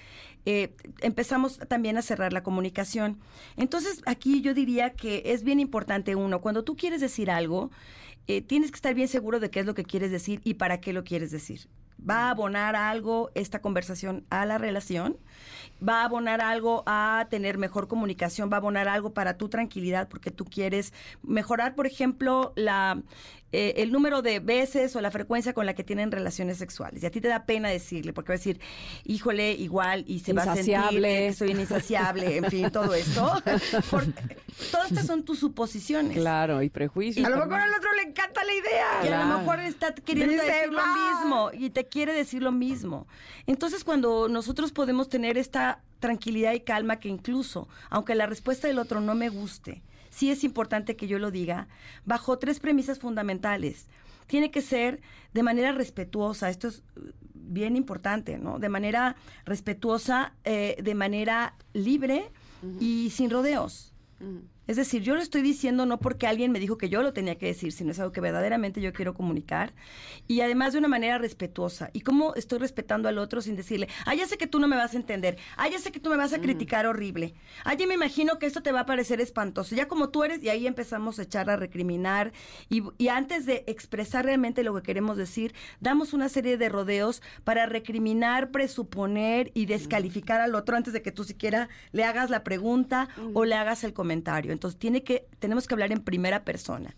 Eh, 0.45 0.75
empezamos 1.01 1.59
también 1.67 1.97
a 1.97 2.01
cerrar 2.01 2.33
la 2.33 2.43
comunicación. 2.43 3.19
Entonces, 3.57 4.01
aquí 4.05 4.41
yo 4.41 4.53
diría 4.53 4.91
que 4.93 5.23
es 5.25 5.43
bien 5.43 5.59
importante 5.59 6.15
uno, 6.15 6.41
cuando 6.41 6.63
tú 6.63 6.75
quieres 6.75 7.01
decir 7.01 7.29
algo, 7.29 7.71
eh, 8.27 8.41
tienes 8.41 8.71
que 8.71 8.75
estar 8.75 8.93
bien 8.93 9.07
seguro 9.07 9.39
de 9.39 9.49
qué 9.49 9.59
es 9.59 9.65
lo 9.65 9.73
que 9.73 9.83
quieres 9.83 10.11
decir 10.11 10.41
y 10.43 10.55
para 10.55 10.79
qué 10.79 10.93
lo 10.93 11.03
quieres 11.03 11.31
decir. 11.31 11.67
¿Va 12.07 12.27
a 12.27 12.29
abonar 12.31 12.75
algo 12.75 13.29
esta 13.35 13.61
conversación 13.61 14.25
a 14.31 14.45
la 14.47 14.57
relación? 14.57 15.17
¿Va 15.87 16.01
a 16.01 16.05
abonar 16.05 16.41
algo 16.41 16.83
a 16.87 17.27
tener 17.29 17.59
mejor 17.59 17.87
comunicación? 17.87 18.49
¿Va 18.51 18.55
a 18.55 18.57
abonar 18.57 18.87
algo 18.87 19.13
para 19.13 19.37
tu 19.37 19.49
tranquilidad 19.49 20.09
porque 20.09 20.31
tú 20.31 20.45
quieres 20.45 20.93
mejorar, 21.21 21.75
por 21.75 21.85
ejemplo, 21.85 22.53
la, 22.55 23.03
eh, 23.51 23.73
el 23.77 23.91
número 23.91 24.21
de 24.21 24.39
veces 24.39 24.95
o 24.95 25.01
la 25.01 25.11
frecuencia 25.11 25.53
con 25.53 25.65
la 25.65 25.73
que 25.73 25.83
tienen 25.83 26.11
relaciones 26.11 26.57
sexuales? 26.57 27.03
Y 27.03 27.05
a 27.05 27.11
ti 27.11 27.21
te 27.21 27.27
da 27.27 27.45
pena 27.45 27.69
decirle 27.69 28.13
porque 28.13 28.29
va 28.29 28.35
a 28.35 28.37
decir, 28.37 28.59
híjole, 29.05 29.53
igual, 29.53 30.03
y 30.07 30.19
se 30.19 30.33
va 30.33 30.43
a 30.43 30.55
sentir 30.55 30.75
Insaciable. 30.75 31.27
que 31.27 31.33
soy 31.33 31.51
insaciable, 31.51 32.37
en 32.37 32.45
fin, 32.45 32.71
todo 32.71 32.93
esto. 32.93 33.41
Todas 34.71 34.91
estas 34.91 35.07
son 35.07 35.23
tus 35.23 35.39
suposiciones. 35.39 36.17
Claro, 36.17 36.61
y 36.61 36.69
prejuicios. 36.69 37.25
a 37.25 37.29
lo 37.29 37.37
mejor 37.37 37.61
al 37.61 37.73
otro 37.73 37.93
le 37.93 38.03
encanta 38.03 38.43
la 38.43 38.53
idea. 38.53 38.87
Y 39.05 39.07
a 39.07 39.25
lo 39.25 39.37
mejor 39.39 39.59
está 39.59 39.93
queriendo 39.93 40.33
Dice, 40.33 40.45
decir 40.45 40.71
lo 40.71 40.81
mismo 40.85 41.51
y 41.53 41.69
te 41.69 41.85
quiere 41.85 42.13
decir 42.13 42.43
lo 42.43 42.51
mismo. 42.51 43.07
Entonces, 43.47 43.83
cuando 43.83 44.27
nosotros 44.29 44.71
podemos 44.71 45.09
tener 45.09 45.37
esta 45.37 45.81
tranquilidad 45.99 46.53
y 46.53 46.61
calma 46.61 46.99
que 46.99 47.09
incluso, 47.09 47.67
aunque 47.89 48.15
la 48.15 48.25
respuesta 48.25 48.67
del 48.67 48.79
otro 48.79 49.01
no 49.01 49.15
me 49.15 49.29
guste, 49.29 49.81
sí 50.11 50.29
es 50.29 50.43
importante 50.43 50.95
que 50.95 51.07
yo 51.07 51.17
lo 51.17 51.31
diga, 51.31 51.67
bajo 52.05 52.37
tres 52.37 52.59
premisas 52.59 52.99
fundamentales. 52.99 53.87
Tiene 54.27 54.51
que 54.51 54.61
ser 54.61 55.01
de 55.33 55.41
manera 55.41 55.71
respetuosa, 55.71 56.49
esto 56.49 56.67
es 56.67 56.83
eh, 56.95 57.11
bien 57.33 57.75
importante, 57.75 58.37
¿no? 58.37 58.59
De 58.59 58.69
manera 58.69 59.15
respetuosa, 59.45 60.33
eh, 60.43 60.77
de 60.81 60.93
manera 60.93 61.55
libre 61.73 62.29
y 62.79 63.09
sin 63.09 63.31
rodeos. 63.31 63.91
Es 64.67 64.75
decir, 64.75 65.01
yo 65.01 65.15
lo 65.15 65.21
estoy 65.21 65.41
diciendo 65.41 65.85
no 65.85 65.99
porque 65.99 66.27
alguien 66.27 66.51
me 66.51 66.59
dijo 66.59 66.77
que 66.77 66.87
yo 66.87 67.01
lo 67.01 67.13
tenía 67.13 67.37
que 67.37 67.47
decir, 67.47 67.71
sino 67.71 67.91
es 67.91 67.99
algo 67.99 68.11
que 68.11 68.21
verdaderamente 68.21 68.79
yo 68.79 68.93
quiero 68.93 69.13
comunicar 69.13 69.73
y 70.27 70.41
además 70.41 70.73
de 70.73 70.79
una 70.79 70.87
manera 70.87 71.17
respetuosa. 71.17 71.89
¿Y 71.93 72.01
cómo 72.01 72.35
estoy 72.35 72.59
respetando 72.59 73.09
al 73.09 73.17
otro 73.17 73.41
sin 73.41 73.55
decirle, 73.55 73.87
ah, 74.05 74.13
ya 74.13 74.27
sé 74.27 74.37
que 74.37 74.47
tú 74.47 74.59
no 74.59 74.67
me 74.67 74.75
vas 74.75 74.93
a 74.93 74.97
entender, 74.97 75.37
ah, 75.57 75.67
ya 75.67 75.79
sé 75.79 75.91
que 75.91 75.99
tú 75.99 76.09
me 76.09 76.15
vas 76.15 76.33
a 76.33 76.39
criticar 76.39 76.85
horrible, 76.85 77.33
ah, 77.65 77.73
ya 77.73 77.87
me 77.87 77.95
imagino 77.95 78.37
que 78.37 78.45
esto 78.45 78.61
te 78.61 78.71
va 78.71 78.81
a 78.81 78.85
parecer 78.85 79.19
espantoso, 79.19 79.75
ya 79.75 79.87
como 79.87 80.09
tú 80.09 80.23
eres, 80.23 80.43
y 80.43 80.49
ahí 80.49 80.67
empezamos 80.67 81.17
a 81.17 81.23
echar 81.23 81.49
a 81.49 81.55
recriminar 81.55 82.31
y, 82.69 82.83
y 82.97 83.07
antes 83.07 83.45
de 83.45 83.63
expresar 83.67 84.25
realmente 84.25 84.63
lo 84.63 84.75
que 84.75 84.83
queremos 84.83 85.17
decir, 85.17 85.53
damos 85.79 86.13
una 86.13 86.29
serie 86.29 86.57
de 86.57 86.69
rodeos 86.69 87.23
para 87.43 87.65
recriminar, 87.65 88.51
presuponer 88.51 89.51
y 89.55 89.65
descalificar 89.65 90.39
al 90.39 90.53
otro 90.53 90.77
antes 90.77 90.93
de 90.93 91.01
que 91.01 91.11
tú 91.11 91.23
siquiera 91.23 91.69
le 91.91 92.03
hagas 92.03 92.29
la 92.29 92.43
pregunta 92.43 93.09
o 93.33 93.43
le 93.45 93.55
hagas 93.55 93.83
el 93.83 93.93
comentario. 93.93 94.50
Entonces 94.53 94.79
tiene 94.79 95.03
que, 95.03 95.27
tenemos 95.39 95.67
que 95.67 95.73
hablar 95.73 95.91
en 95.91 96.01
primera 96.01 96.43
persona. 96.43 96.95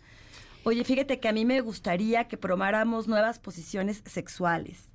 Oye, 0.63 0.83
fíjate 0.83 1.19
que 1.19 1.27
a 1.27 1.33
mí 1.33 1.43
me 1.45 1.59
gustaría 1.61 2.27
que 2.27 2.37
probáramos 2.37 3.07
nuevas 3.07 3.39
posiciones 3.39 4.01
sexuales. 4.05 4.89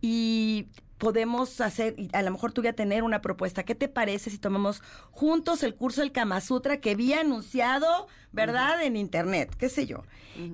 Y 0.00 0.68
podemos 0.98 1.60
hacer, 1.60 1.96
a 2.12 2.22
lo 2.22 2.30
mejor 2.30 2.52
tú 2.52 2.62
voy 2.62 2.68
a 2.68 2.72
tener 2.74 3.02
una 3.02 3.20
propuesta. 3.20 3.64
¿Qué 3.64 3.74
te 3.74 3.88
parece 3.88 4.30
si 4.30 4.38
tomamos 4.38 4.82
juntos 5.10 5.62
el 5.62 5.74
curso 5.74 6.00
del 6.00 6.12
Kama 6.12 6.40
Sutra 6.40 6.80
que 6.80 6.94
vi 6.94 7.12
anunciado, 7.12 8.06
¿verdad? 8.32 8.82
En 8.82 8.96
internet, 8.96 9.54
qué 9.58 9.68
sé 9.68 9.86
yo. 9.86 10.04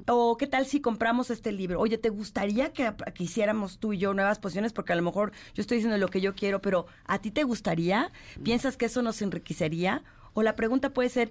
O 0.07 0.37
qué 0.37 0.47
tal 0.47 0.67
si 0.67 0.81
compramos 0.81 1.31
este 1.31 1.53
libro. 1.53 1.81
Oye, 1.81 1.99
¿te 1.99 2.09
gustaría 2.09 2.73
que, 2.73 2.93
que, 3.15 3.25
hiciéramos 3.25 3.79
tú 3.79 3.93
y 3.93 3.99
yo 3.99 4.15
nuevas 4.15 4.39
posiciones? 4.39 4.73
Porque 4.73 4.93
a 4.93 4.97
lo 4.97 5.03
mejor 5.03 5.33
yo 5.55 5.61
estoy 5.61 5.79
diciendo 5.79 5.99
lo 5.99 6.09
que 6.09 6.21
yo 6.21 6.35
quiero, 6.35 6.63
pero 6.63 6.87
¿a 7.05 7.21
ti 7.21 7.31
te 7.31 7.43
gustaría? 7.43 8.11
¿Piensas 8.45 8.77
que 8.77 8.87
eso 8.87 9.03
nos 9.03 9.21
enriquecería? 9.23 10.05
O 10.35 10.43
la 10.43 10.57
pregunta 10.57 10.91
puede 10.91 11.09
ser, 11.09 11.31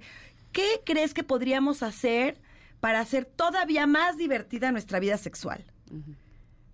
¿qué 0.51 0.81
crees 0.85 1.13
que 1.13 1.23
podríamos 1.23 1.83
hacer 1.83 2.39
para 2.79 2.99
hacer 2.99 3.25
todavía 3.25 3.87
más 3.87 4.17
divertida 4.17 4.71
nuestra 4.71 4.99
vida 4.99 5.17
sexual? 5.17 5.63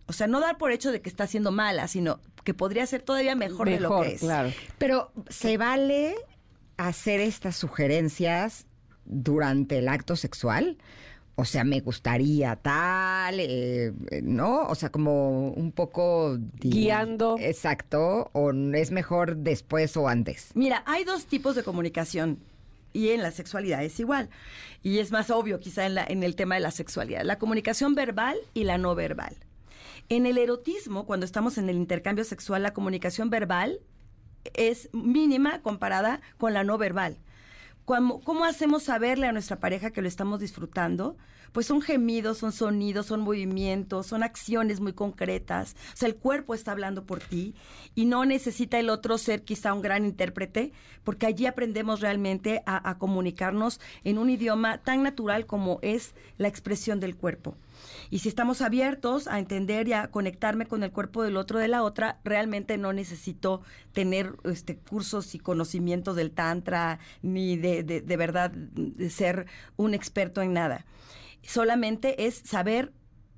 O 0.08 0.14
sea, 0.14 0.28
no 0.28 0.40
dar 0.40 0.58
por 0.58 0.72
hecho 0.72 0.92
de 0.92 1.02
que 1.02 1.10
está 1.10 1.28
siendo 1.28 1.52
mala, 1.52 1.88
sino 1.88 2.20
que 2.44 2.54
podría 2.54 2.86
ser 2.86 3.02
todavía 3.02 3.36
mejor, 3.36 3.70
de 3.70 3.80
lo 3.80 4.02
que 4.02 4.14
es. 4.14 4.22
Claro. 4.22 4.54
Pero 4.78 5.12
se 5.30 5.58
vale 5.58 6.16
hacer 6.78 7.20
estas 7.20 7.56
sugerencias 7.58 8.66
durante 9.06 9.80
el 9.80 9.90
acto 9.90 10.16
sexual. 10.16 10.78
O 11.40 11.46
sea, 11.46 11.64
me 11.64 11.82
gustaría 11.82 12.56
tal, 12.56 13.40
eh, 13.40 13.94
¿no? 14.24 14.64
O 14.64 14.74
sea, 14.74 14.90
como 14.90 15.50
un 15.52 15.72
poco... 15.72 16.36
Guiando. 16.56 17.38
Exacto. 17.40 18.32
¿O 18.34 18.52
es 18.52 18.90
mejor 18.90 19.38
después 19.38 19.96
o 19.98 20.08
antes? 20.08 20.50
Mira, 20.56 20.82
hay 20.88 21.04
dos 21.04 21.28
tipos 21.28 21.56
de 21.56 21.62
comunicación 21.62 22.40
y 22.92 23.10
en 23.10 23.22
la 23.22 23.30
sexualidad 23.30 23.84
es 23.84 24.00
igual. 24.00 24.32
Y 24.82 24.98
es 24.98 25.12
más 25.12 25.30
obvio 25.30 25.60
quizá 25.60 25.86
en, 25.86 25.94
la, 25.94 26.04
en 26.06 26.24
el 26.24 26.36
tema 26.36 26.56
de 26.56 26.62
la 26.62 26.72
sexualidad. 26.72 27.22
La 27.24 27.38
comunicación 27.38 27.94
verbal 27.94 28.36
y 28.56 28.64
la 28.64 28.80
no 28.80 28.96
verbal. 28.96 29.38
En 30.10 30.26
el 30.26 30.40
erotismo, 30.40 31.06
cuando 31.06 31.28
estamos 31.28 31.60
en 31.60 31.70
el 31.70 31.76
intercambio 31.76 32.24
sexual, 32.24 32.64
la 32.64 32.74
comunicación 32.74 33.30
verbal 33.30 33.80
es 34.56 34.90
mínima 34.92 35.62
comparada 35.62 36.20
con 36.40 36.56
la 36.56 36.64
no 36.64 36.80
verbal. 36.80 37.20
¿Cómo, 37.88 38.44
hacemos 38.44 38.84
saberle 38.84 39.28
a 39.28 39.32
nuestra 39.32 39.62
pareja 39.62 39.92
que 39.92 40.02
lo 40.02 40.10
estamos 40.10 40.42
disfrutando? 40.42 41.16
Pues 41.54 41.68
son 41.68 41.82
gemidos, 41.82 42.38
son 42.38 42.52
sonidos, 42.52 43.06
son 43.06 43.22
movimientos, 43.22 44.08
son 44.08 44.24
acciones 44.24 44.82
muy 44.82 44.92
concretas. 44.92 45.78
O 45.94 45.96
sea, 45.96 46.10
el 46.10 46.18
cuerpo 46.18 46.54
está 46.54 46.74
hablando 46.74 47.06
por 47.06 47.22
ti 47.22 47.56
y 47.96 48.04
no 48.04 48.26
necesita 48.26 48.78
el 48.78 48.90
otro 48.90 49.18
ser 49.18 49.44
quizá 49.44 49.74
un 49.74 49.82
gran 49.82 50.04
intérprete, 50.04 50.74
porque 51.06 51.28
allí 51.28 51.46
aprendemos 51.46 52.02
realmente 52.02 52.62
a, 52.66 52.98
comunicarnos 52.98 53.80
en 54.04 54.18
un 54.18 54.30
idioma 54.30 54.80
tan 54.80 55.02
natural 55.02 55.46
como 55.46 55.80
es 55.82 56.14
la 56.38 56.50
expresión 56.50 57.00
del 57.00 57.16
cuerpo. 57.16 57.56
Y 58.10 58.20
si 58.20 58.30
estamos 58.30 58.62
abiertos 58.62 59.28
a 59.28 59.40
entender 59.40 59.88
y 59.88 59.94
a 59.94 60.10
conectarme 60.10 60.66
con 60.66 60.84
el 60.84 60.92
cuerpo 60.92 61.24
del 61.24 61.38
otro 61.38 61.60
de 61.60 61.68
la 61.68 61.84
otra, 61.84 62.20
realmente 62.24 62.78
no 62.78 62.94
necesito 62.94 63.62
tener 63.94 64.36
este, 64.44 64.78
cursos 64.78 65.36
y 65.36 65.40
conocimientos 65.40 66.16
del 66.16 66.32
tantra, 66.32 67.00
ni 67.22 67.58
de, 67.58 67.84
de, 67.84 68.02
de 68.02 68.18
verdad 68.18 68.52
de 68.52 69.10
ser 69.10 69.48
un 69.76 69.94
experto 69.94 70.42
en 70.42 70.54
nada. 70.54 70.86
Solamente 71.44 72.28
es 72.28 72.36
saber 72.36 72.92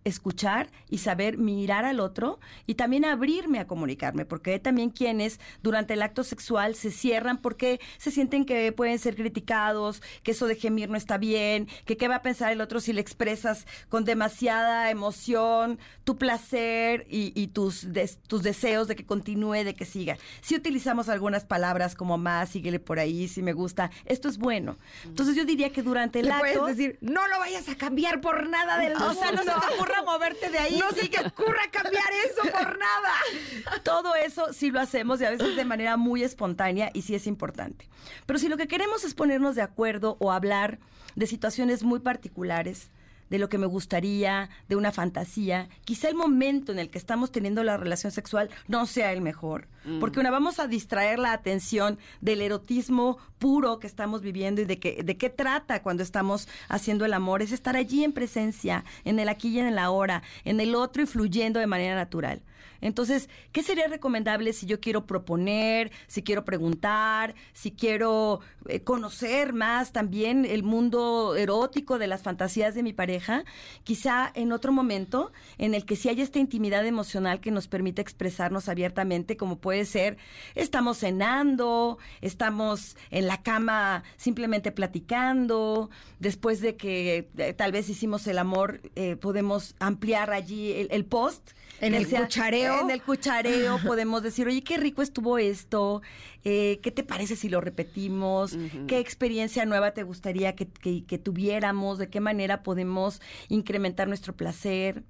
escuchar 0.03 0.69
y 0.89 0.99
saber 0.99 1.37
mirar 1.37 1.85
al 1.85 1.99
otro 1.99 2.39
y 2.65 2.75
también 2.75 3.05
abrirme 3.05 3.59
a 3.59 3.67
comunicarme, 3.67 4.25
porque 4.25 4.53
hay 4.53 4.59
también 4.59 4.89
quienes 4.89 5.39
durante 5.61 5.93
el 5.93 6.01
acto 6.01 6.23
sexual 6.23 6.75
se 6.75 6.91
cierran 6.91 7.37
porque 7.37 7.79
se 7.97 8.11
sienten 8.11 8.45
que 8.45 8.71
pueden 8.71 8.99
ser 8.99 9.15
criticados, 9.15 10.01
que 10.23 10.31
eso 10.31 10.47
de 10.47 10.55
gemir 10.55 10.89
no 10.89 10.97
está 10.97 11.17
bien, 11.17 11.67
que 11.85 11.97
qué 11.97 12.07
va 12.07 12.15
a 12.15 12.21
pensar 12.21 12.51
el 12.51 12.61
otro 12.61 12.79
si 12.79 12.93
le 12.93 13.01
expresas 13.01 13.65
con 13.89 14.05
demasiada 14.05 14.89
emoción 14.89 15.79
tu 16.03 16.17
placer 16.17 17.05
y, 17.09 17.47
tus, 17.47 17.87
tus 18.27 18.43
deseos 18.43 18.87
de 18.87 18.95
que 18.95 19.05
continúe, 19.05 19.63
de 19.63 19.75
que 19.75 19.85
siga. 19.85 20.17
Si 20.41 20.55
utilizamos 20.55 21.09
algunas 21.09 21.45
palabras 21.45 21.95
como 21.95 22.17
más, 22.17 22.49
síguele 22.49 22.79
por 22.79 22.99
ahí, 22.99 23.27
si 23.27 23.41
me 23.41 23.53
gusta, 23.53 23.91
esto 24.05 24.27
es 24.27 24.37
bueno. 24.37 24.77
Entonces 25.05 25.35
yo 25.35 25.45
diría 25.45 25.71
que 25.71 25.83
durante 25.83 26.19
el 26.19 26.27
le 26.27 26.31
acto... 26.31 26.61
puedes 26.61 26.77
decir, 26.77 26.97
no 27.01 27.27
lo 27.27 27.39
vayas 27.39 27.69
a 27.69 27.75
cambiar 27.75 28.21
por 28.21 28.49
nada 28.49 28.79
del 28.79 28.93
o 28.93 29.13
sea, 29.13 29.31
no 29.31 29.43
se 29.43 29.51
te 29.51 29.77
ocurra 29.89 30.03
moverte 30.03 30.49
de 30.49 30.57
ahí. 30.57 30.79
No 30.79 30.89
se 30.91 31.07
te 31.07 31.19
ocurra 31.19 31.61
cambiar 31.71 32.05
eso 32.25 32.41
por 32.41 32.77
nada. 32.77 33.13
Todo 33.83 34.15
eso 34.15 34.53
sí 34.53 34.71
lo 34.71 34.79
hacemos 34.79 35.21
y 35.21 35.25
a 35.25 35.31
veces 35.31 35.55
de 35.55 35.65
manera 35.65 35.97
muy 35.97 36.23
espontánea 36.23 36.91
y 36.93 37.01
sí 37.01 37.15
es 37.15 37.27
importante. 37.27 37.87
Pero 38.25 38.39
si 38.39 38.47
lo 38.47 38.57
que 38.57 38.67
queremos 38.67 39.03
es 39.03 39.13
ponernos 39.13 39.55
de 39.55 39.61
acuerdo 39.61 40.17
o 40.19 40.31
hablar 40.31 40.79
de 41.15 41.27
situaciones 41.27 41.83
muy 41.83 41.99
particulares, 41.99 42.91
de 43.29 43.39
lo 43.39 43.49
que 43.49 43.57
me 43.57 43.65
gustaría, 43.65 44.49
de 44.67 44.75
una 44.75 44.91
fantasía, 44.91 45.69
quizá 45.85 46.09
el 46.09 46.15
momento 46.15 46.71
en 46.71 46.79
el 46.79 46.89
que 46.89 46.97
estamos 46.97 47.31
teniendo 47.31 47.63
la 47.63 47.77
relación 47.77 48.11
sexual 48.11 48.49
no 48.67 48.85
sea 48.85 49.11
el 49.13 49.21
mejor, 49.21 49.67
porque 49.99 50.19
una 50.19 50.29
vamos 50.29 50.59
a 50.59 50.67
distraer 50.67 51.19
la 51.19 51.33
atención 51.33 51.97
del 52.21 52.41
erotismo 52.41 53.17
puro 53.39 53.79
que 53.79 53.87
estamos 53.87 54.21
viviendo 54.21 54.61
y 54.61 54.65
de, 54.65 54.79
que, 54.79 55.03
de 55.03 55.17
qué 55.17 55.29
trata 55.29 55.81
cuando 55.81 56.03
estamos 56.03 56.47
haciendo 56.67 57.05
el 57.05 57.13
amor, 57.13 57.41
es 57.41 57.51
estar 57.51 57.75
allí 57.75 58.03
en 58.03 58.11
presencia, 58.11 58.83
en 59.05 59.19
el 59.19 59.29
aquí 59.29 59.49
y 59.49 59.59
en 59.59 59.67
el 59.67 59.79
ahora, 59.79 60.21
en 60.43 60.59
el 60.59 60.75
otro 60.75 61.01
y 61.01 61.05
fluyendo 61.05 61.59
de 61.59 61.67
manera 61.67 61.95
natural. 61.95 62.41
Entonces, 62.81 63.29
¿qué 63.51 63.63
sería 63.63 63.87
recomendable 63.87 64.53
si 64.53 64.65
yo 64.65 64.79
quiero 64.79 65.05
proponer, 65.05 65.91
si 66.07 66.23
quiero 66.23 66.45
preguntar, 66.45 67.35
si 67.53 67.71
quiero 67.71 68.41
eh, 68.67 68.81
conocer 68.81 69.53
más 69.53 69.91
también 69.91 70.45
el 70.45 70.63
mundo 70.63 71.35
erótico 71.35 71.99
de 71.99 72.07
las 72.07 72.21
fantasías 72.21 72.75
de 72.75 72.83
mi 72.83 72.93
pareja? 72.93 73.43
Quizá 73.83 74.31
en 74.33 74.51
otro 74.51 74.71
momento 74.71 75.31
en 75.57 75.73
el 75.73 75.85
que 75.85 75.95
si 75.95 76.09
hay 76.09 76.21
esta 76.21 76.39
intimidad 76.39 76.85
emocional 76.85 77.39
que 77.39 77.51
nos 77.51 77.67
permite 77.67 78.01
expresarnos 78.01 78.69
abiertamente, 78.69 79.37
como 79.37 79.59
puede 79.59 79.85
ser, 79.85 80.17
estamos 80.55 80.99
cenando, 80.99 81.97
estamos 82.21 82.95
en 83.11 83.27
la 83.27 83.41
cama 83.41 84.03
simplemente 84.17 84.71
platicando, 84.71 85.89
después 86.19 86.61
de 86.61 86.75
que 86.75 87.29
eh, 87.37 87.53
tal 87.53 87.71
vez 87.71 87.89
hicimos 87.89 88.27
el 88.27 88.37
amor, 88.37 88.81
eh, 88.95 89.15
podemos 89.15 89.75
ampliar 89.79 90.31
allí 90.31 90.87
el, 90.89 91.05
post. 91.05 91.51
En 91.81 91.93
el 91.93 92.07
cuchareo. 92.07 92.81
En 92.81 92.89
el 92.89 93.01
cuchareo 93.01 93.79
podemos 93.85 94.23
decir, 94.23 94.47
oye, 94.47 94.63
qué 94.63 94.77
rico 94.77 95.01
estuvo 95.01 95.37
esto, 95.37 96.01
eh, 96.43 96.79
¿qué 96.81 96.91
te 96.91 97.03
parece 97.03 97.35
si 97.35 97.49
lo 97.49 97.61
repetimos? 97.61 98.57
¿Qué 98.87 98.99
experiencia 98.99 99.65
nueva 99.65 99.91
te 99.91 100.03
gustaría 100.03 100.55
que, 100.55 100.67
que 100.67 101.17
tuviéramos? 101.17 101.97
¿De 101.97 102.09
qué 102.09 102.19
manera 102.19 102.63
podemos 102.63 103.21
incrementar 103.47 104.07
nuestro 104.07 104.33
placer? 104.35 105.03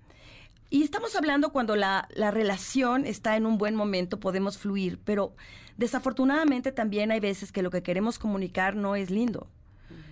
Y 0.72 0.84
estamos 0.84 1.16
hablando 1.16 1.52
cuando 1.52 1.76
la, 1.76 2.08
la, 2.14 2.30
relación 2.30 3.08
está 3.08 3.36
en 3.36 3.48
un 3.48 3.58
buen 3.58 3.74
momento, 3.74 4.20
podemos 4.20 4.60
fluir, 4.60 5.00
pero 5.04 5.34
desafortunadamente 5.78 6.72
también 6.72 7.12
hay 7.12 7.20
veces 7.20 7.52
que 7.52 7.64
lo 7.64 7.72
que 7.72 7.82
queremos 7.82 8.20
comunicar 8.20 8.76
no 8.76 8.96
es 8.96 9.10
lindo. 9.10 9.48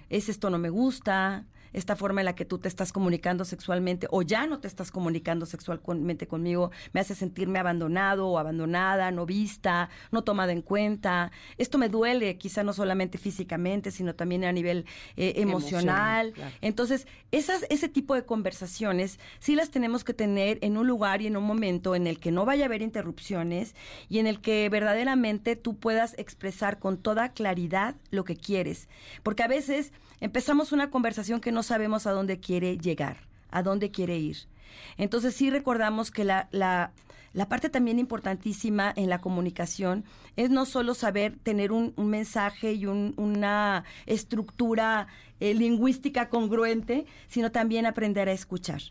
Es 0.09 0.29
esto 0.29 0.49
no 0.49 0.57
me 0.57 0.69
gusta, 0.69 1.45
esta 1.73 1.95
forma 1.95 2.21
en 2.21 2.25
la 2.25 2.35
que 2.35 2.45
tú 2.45 2.59
te 2.59 2.67
estás 2.67 2.91
comunicando 2.91 3.45
sexualmente 3.45 4.07
o 4.11 4.21
ya 4.21 4.47
no 4.47 4.59
te 4.59 4.67
estás 4.67 4.91
comunicando 4.91 5.45
sexualmente 5.45 6.27
conmigo 6.27 6.71
me 6.93 6.99
hace 6.99 7.15
sentirme 7.15 7.59
abandonado 7.59 8.27
o 8.27 8.37
abandonada, 8.37 9.11
no 9.11 9.25
vista, 9.25 9.89
no 10.11 10.23
tomada 10.23 10.51
en 10.51 10.61
cuenta. 10.61 11.31
Esto 11.57 11.77
me 11.77 11.89
duele 11.89 12.37
quizá 12.37 12.63
no 12.63 12.73
solamente 12.73 13.17
físicamente, 13.17 13.91
sino 13.91 14.15
también 14.15 14.45
a 14.45 14.51
nivel 14.51 14.85
eh, 15.15 15.33
emocional. 15.37 16.33
Entonces, 16.61 17.07
esas, 17.31 17.65
ese 17.69 17.89
tipo 17.89 18.15
de 18.15 18.25
conversaciones 18.25 19.19
sí 19.39 19.55
las 19.55 19.69
tenemos 19.69 20.03
que 20.03 20.13
tener 20.13 20.59
en 20.61 20.77
un 20.77 20.87
lugar 20.87 21.21
y 21.21 21.27
en 21.27 21.37
un 21.37 21.43
momento 21.43 21.95
en 21.95 22.07
el 22.07 22.19
que 22.19 22.31
no 22.31 22.45
vaya 22.45 22.65
a 22.65 22.67
haber 22.67 22.81
interrupciones 22.81 23.75
y 24.09 24.19
en 24.19 24.27
el 24.27 24.41
que 24.41 24.69
verdaderamente 24.69 25.55
tú 25.55 25.77
puedas 25.77 26.15
expresar 26.17 26.79
con 26.79 26.97
toda 26.97 27.33
claridad 27.33 27.95
lo 28.11 28.23
que 28.23 28.35
quieres. 28.35 28.89
Porque 29.23 29.43
a 29.43 29.47
veces 29.47 29.91
empezamos 30.19 30.71
una 30.71 30.89
conversación 30.89 31.39
que 31.41 31.51
no 31.51 31.63
sabemos 31.63 32.07
a 32.07 32.11
dónde 32.11 32.39
quiere 32.39 32.77
llegar, 32.77 33.17
a 33.51 33.63
dónde 33.63 33.91
quiere 33.91 34.17
ir. 34.17 34.37
Entonces 34.97 35.35
sí 35.35 35.49
recordamos 35.49 36.11
que 36.11 36.23
la, 36.23 36.47
la, 36.51 36.91
la 37.33 37.47
parte 37.49 37.69
también 37.69 37.99
importantísima 37.99 38.91
en 38.95 39.09
la 39.09 39.19
comunicación 39.21 40.03
es 40.35 40.49
no 40.49 40.65
solo 40.65 40.93
saber 40.93 41.35
tener 41.41 41.71
un, 41.71 41.93
un 41.95 42.07
mensaje 42.09 42.73
y 42.73 42.85
un- 42.85 43.13
una 43.17 43.83
estructura 44.05 45.07
eh, 45.39 45.53
lingüística 45.53 46.29
congruente, 46.29 47.05
sino 47.27 47.51
también 47.51 47.85
aprender 47.85 48.27
a 48.29 48.33
escuchar. 48.33 48.81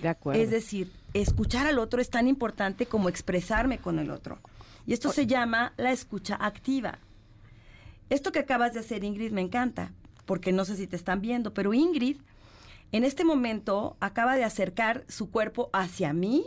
De 0.00 0.08
acuerdo. 0.08 0.40
Es 0.42 0.50
decir, 0.50 0.90
escuchar 1.14 1.66
al 1.66 1.78
otro 1.78 2.00
es 2.00 2.10
tan 2.10 2.28
importante 2.28 2.86
como 2.86 3.08
expresarme 3.08 3.78
con 3.78 3.98
el 3.98 4.10
otro. 4.10 4.38
Y 4.86 4.92
esto 4.92 5.10
se 5.10 5.26
llama 5.26 5.72
la 5.78 5.90
escucha 5.90 6.36
activa. 6.36 6.98
Esto 8.10 8.30
que 8.30 8.38
acabas 8.40 8.72
de 8.74 8.80
hacer, 8.80 9.02
Ingrid, 9.02 9.32
me 9.32 9.40
encanta, 9.40 9.90
porque 10.26 10.52
no 10.52 10.64
sé 10.64 10.76
si 10.76 10.86
te 10.86 10.96
están 10.96 11.20
viendo, 11.22 11.54
pero 11.54 11.72
Ingrid 11.72 12.18
en 12.92 13.02
este 13.04 13.24
momento 13.24 13.96
acaba 14.00 14.36
de 14.36 14.44
acercar 14.44 15.04
su 15.08 15.30
cuerpo 15.30 15.70
hacia 15.72 16.12
mí, 16.12 16.44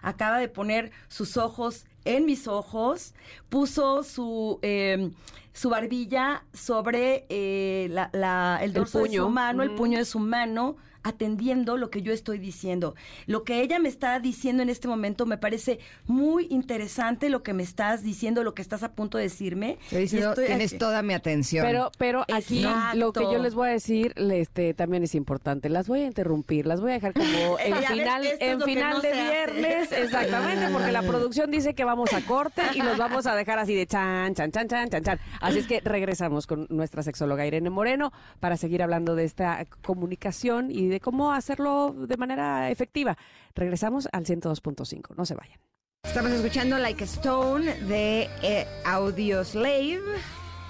acaba 0.00 0.38
de 0.38 0.48
poner 0.48 0.92
sus 1.08 1.36
ojos 1.36 1.84
en 2.06 2.24
mis 2.26 2.48
ojos, 2.48 3.14
puso 3.48 4.02
su, 4.02 4.58
eh, 4.62 5.10
su 5.52 5.68
barbilla 5.70 6.44
sobre 6.52 7.26
eh, 7.28 7.88
la- 7.90 8.10
la- 8.12 8.58
el 8.62 8.70
El 8.70 8.74
dorso 8.74 8.98
de 8.98 9.04
puño. 9.06 9.24
su 9.24 9.30
mano, 9.30 9.62
el 9.62 9.74
puño 9.74 9.98
de 9.98 10.04
su 10.04 10.18
mano, 10.18 10.76
atendiendo 11.04 11.76
lo 11.76 11.90
que 11.90 12.02
yo 12.02 12.12
estoy 12.12 12.38
diciendo. 12.38 12.94
Lo 13.26 13.44
que 13.44 13.60
ella 13.60 13.78
me 13.78 13.88
está 13.88 14.18
diciendo 14.18 14.62
en 14.62 14.68
este 14.70 14.88
momento 14.88 15.26
me 15.26 15.38
parece 15.38 15.78
muy 16.06 16.46
interesante 16.50 17.28
lo 17.28 17.42
que 17.42 17.52
me 17.52 17.62
estás 17.62 18.02
diciendo, 18.02 18.42
lo 18.42 18.54
que 18.54 18.62
estás 18.62 18.82
a 18.82 18.92
punto 18.92 19.18
de 19.18 19.24
decirme. 19.24 19.78
Estoy 19.84 20.00
diciendo, 20.02 20.30
estoy 20.30 20.46
tienes 20.46 20.72
aquí- 20.72 20.78
toda 20.78 21.02
mi 21.02 21.14
atención. 21.14 21.64
Pero, 21.66 21.92
pero 21.98 22.24
aquí 22.32 22.64
Exacto. 22.64 22.98
lo 22.98 23.12
que 23.12 23.22
yo 23.22 23.38
les 23.38 23.54
voy 23.54 23.68
a 23.68 23.72
decir 23.72 24.12
este, 24.16 24.74
también 24.74 25.04
es 25.04 25.14
importante. 25.14 25.68
Las 25.68 25.86
voy 25.88 26.00
a 26.00 26.06
interrumpir, 26.06 26.66
las 26.66 26.80
voy 26.80 26.90
a 26.90 26.94
dejar 26.94 27.12
como 27.12 27.24
en 27.58 27.74
ves, 27.74 27.86
final, 27.88 28.26
en 28.40 28.60
final 28.62 28.94
no 28.94 29.00
de 29.00 29.08
hace. 29.12 29.22
viernes. 29.22 29.92
Exactamente, 29.92 30.68
porque 30.72 30.90
la 30.92 31.02
producción 31.02 31.50
dice 31.50 31.74
que 31.74 31.84
vamos 31.84 32.12
a 32.12 32.24
corte 32.24 32.62
y 32.74 32.78
los 32.82 32.96
vamos 32.96 33.26
a 33.26 33.34
dejar 33.34 33.58
así 33.58 33.74
de 33.74 33.86
chan, 33.86 34.34
chan, 34.34 34.50
chan, 34.50 34.68
chan, 34.68 34.88
chan, 34.88 35.02
chan. 35.04 35.18
Así 35.40 35.58
es 35.58 35.66
que 35.66 35.80
regresamos 35.80 36.46
con 36.46 36.66
nuestra 36.70 37.02
sexóloga 37.02 37.46
Irene 37.46 37.70
Moreno 37.70 38.12
para 38.40 38.56
seguir 38.56 38.82
hablando 38.82 39.14
de 39.14 39.24
esta 39.24 39.66
comunicación 39.82 40.70
y 40.70 40.88
de 40.88 40.93
cómo 41.00 41.32
hacerlo 41.32 41.94
de 41.96 42.16
manera 42.16 42.70
efectiva. 42.70 43.16
Regresamos 43.54 44.08
al 44.12 44.24
102.5. 44.24 45.14
No 45.16 45.24
se 45.24 45.34
vayan. 45.34 45.58
Estamos 46.04 46.32
escuchando 46.32 46.78
Like 46.78 47.02
a 47.02 47.06
Stone 47.06 47.74
de 47.86 48.28
eh, 48.42 48.66
Audioslave, 48.84 50.00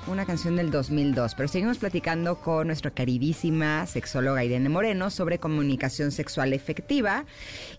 una 0.07 0.25
canción 0.25 0.57
del 0.57 0.71
2002. 0.71 1.35
Pero 1.35 1.49
seguimos 1.49 1.79
platicando 1.79 2.41
con 2.41 2.69
nuestra 2.69 2.93
queridísima 2.93 3.87
sexóloga 3.87 4.45
Irene 4.45 4.69
Moreno 4.69 5.11
sobre 5.11 5.39
comunicación 5.39 6.13
sexual 6.13 6.53
efectiva 6.53 7.27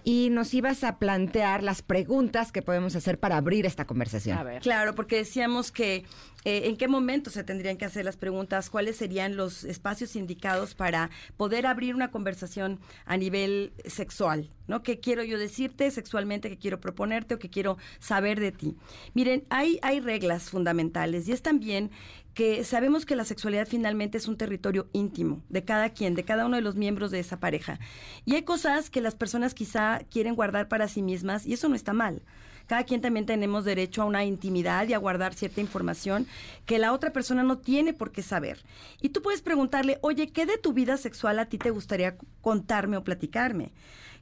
y 0.03 0.29
nos 0.31 0.53
ibas 0.53 0.83
a 0.83 0.99
plantear 0.99 1.63
las 1.63 1.81
preguntas 1.81 2.51
que 2.51 2.61
podemos 2.61 2.95
hacer 2.95 3.19
para 3.19 3.37
abrir 3.37 3.65
esta 3.65 3.85
conversación. 3.85 4.37
A 4.37 4.43
ver. 4.43 4.61
Claro, 4.61 4.93
porque 4.93 5.15
decíamos 5.15 5.71
que 5.71 6.03
eh, 6.45 6.67
en 6.67 6.77
qué 6.77 6.87
momento 6.87 7.31
se 7.31 7.43
tendrían 7.43 7.75
que 7.75 7.85
hacer 7.85 8.05
las 8.05 8.17
preguntas, 8.17 8.69
cuáles 8.69 8.95
serían 8.97 9.35
los 9.35 9.63
espacios 9.63 10.15
indicados 10.15 10.75
para 10.75 11.09
poder 11.37 11.65
abrir 11.65 11.95
una 11.95 12.11
conversación 12.11 12.79
a 13.05 13.17
nivel 13.17 13.73
sexual, 13.85 14.51
¿no? 14.67 14.83
¿Qué 14.83 14.99
quiero 14.99 15.23
yo 15.23 15.39
decirte 15.39 15.89
sexualmente, 15.89 16.49
qué 16.49 16.57
quiero 16.57 16.79
proponerte 16.79 17.33
o 17.33 17.39
qué 17.39 17.49
quiero 17.49 17.77
saber 17.99 18.39
de 18.39 18.51
ti? 18.51 18.77
Miren, 19.15 19.43
hay, 19.49 19.79
hay 19.81 19.99
reglas 19.99 20.51
fundamentales 20.51 21.27
y 21.27 21.31
es 21.31 21.41
también 21.41 21.89
que 22.35 22.63
sabemos 22.63 23.05
que 23.05 23.15
la 23.15 23.25
sexualidad 23.25 23.67
finalmente 23.67 24.17
es 24.19 24.27
un 24.27 24.37
territorio 24.37 24.87
íntimo 24.93 25.41
de 25.49 25.63
cada 25.63 25.89
quien, 25.89 26.13
de 26.13 26.25
cada 26.25 26.45
uno 26.45 26.57
de 26.57 26.61
los 26.61 26.75
miembros 26.75 27.09
de 27.09 27.21
esa 27.21 27.39
pareja. 27.39 27.79
Y 28.25 28.35
hay 28.35 28.43
cosas 28.43 28.91
que 28.91 29.01
las 29.01 29.15
personas 29.15 29.55
quizá 29.55 30.01
quieren 30.11 30.35
guardar 30.35 30.67
para 30.67 30.87
sí 30.89 31.01
mismas 31.01 31.47
y 31.47 31.53
eso 31.53 31.69
no 31.69 31.75
está 31.75 31.93
mal. 31.93 32.21
Cada 32.67 32.84
quien 32.84 33.01
también 33.01 33.25
tenemos 33.25 33.65
derecho 33.65 34.01
a 34.01 34.05
una 34.05 34.25
intimidad 34.25 34.88
y 34.88 34.93
a 34.93 34.98
guardar 34.98 35.34
cierta 35.34 35.62
información 35.62 36.27
que 36.65 36.79
la 36.79 36.93
otra 36.93 37.13
persona 37.13 37.43
no 37.43 37.57
tiene 37.57 37.93
por 37.93 38.12
qué 38.12 38.24
saber. 38.24 38.63
Y 39.01 39.10
tú 39.10 39.22
puedes 39.22 39.41
preguntarle, 39.41 40.00
oye, 40.01 40.27
¿qué 40.27 40.45
de 40.45 40.57
tu 40.57 40.74
vida 40.74 40.98
sexual 40.98 41.39
a 41.39 41.45
ti 41.45 41.57
te 41.57 41.69
gustaría 41.69 42.15
contarme 42.41 42.98
o 42.98 43.03
platicarme? 43.03 43.72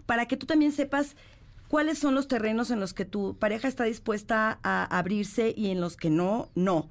Para 0.06 0.26
que 0.28 0.38
tú 0.38 0.46
también 0.46 0.72
sepas 0.72 1.16
cuáles 1.68 1.98
son 1.98 2.16
los 2.16 2.28
terrenos 2.28 2.70
en 2.70 2.80
los 2.80 2.94
que 2.94 3.06
tu 3.06 3.38
pareja 3.38 3.68
está 3.68 3.86
dispuesta 3.86 4.60
a 4.64 4.98
abrirse 4.98 5.54
y 5.58 5.72
en 5.72 5.82
los 5.82 5.98
que 5.98 6.10
no, 6.10 6.50
no. 6.54 6.90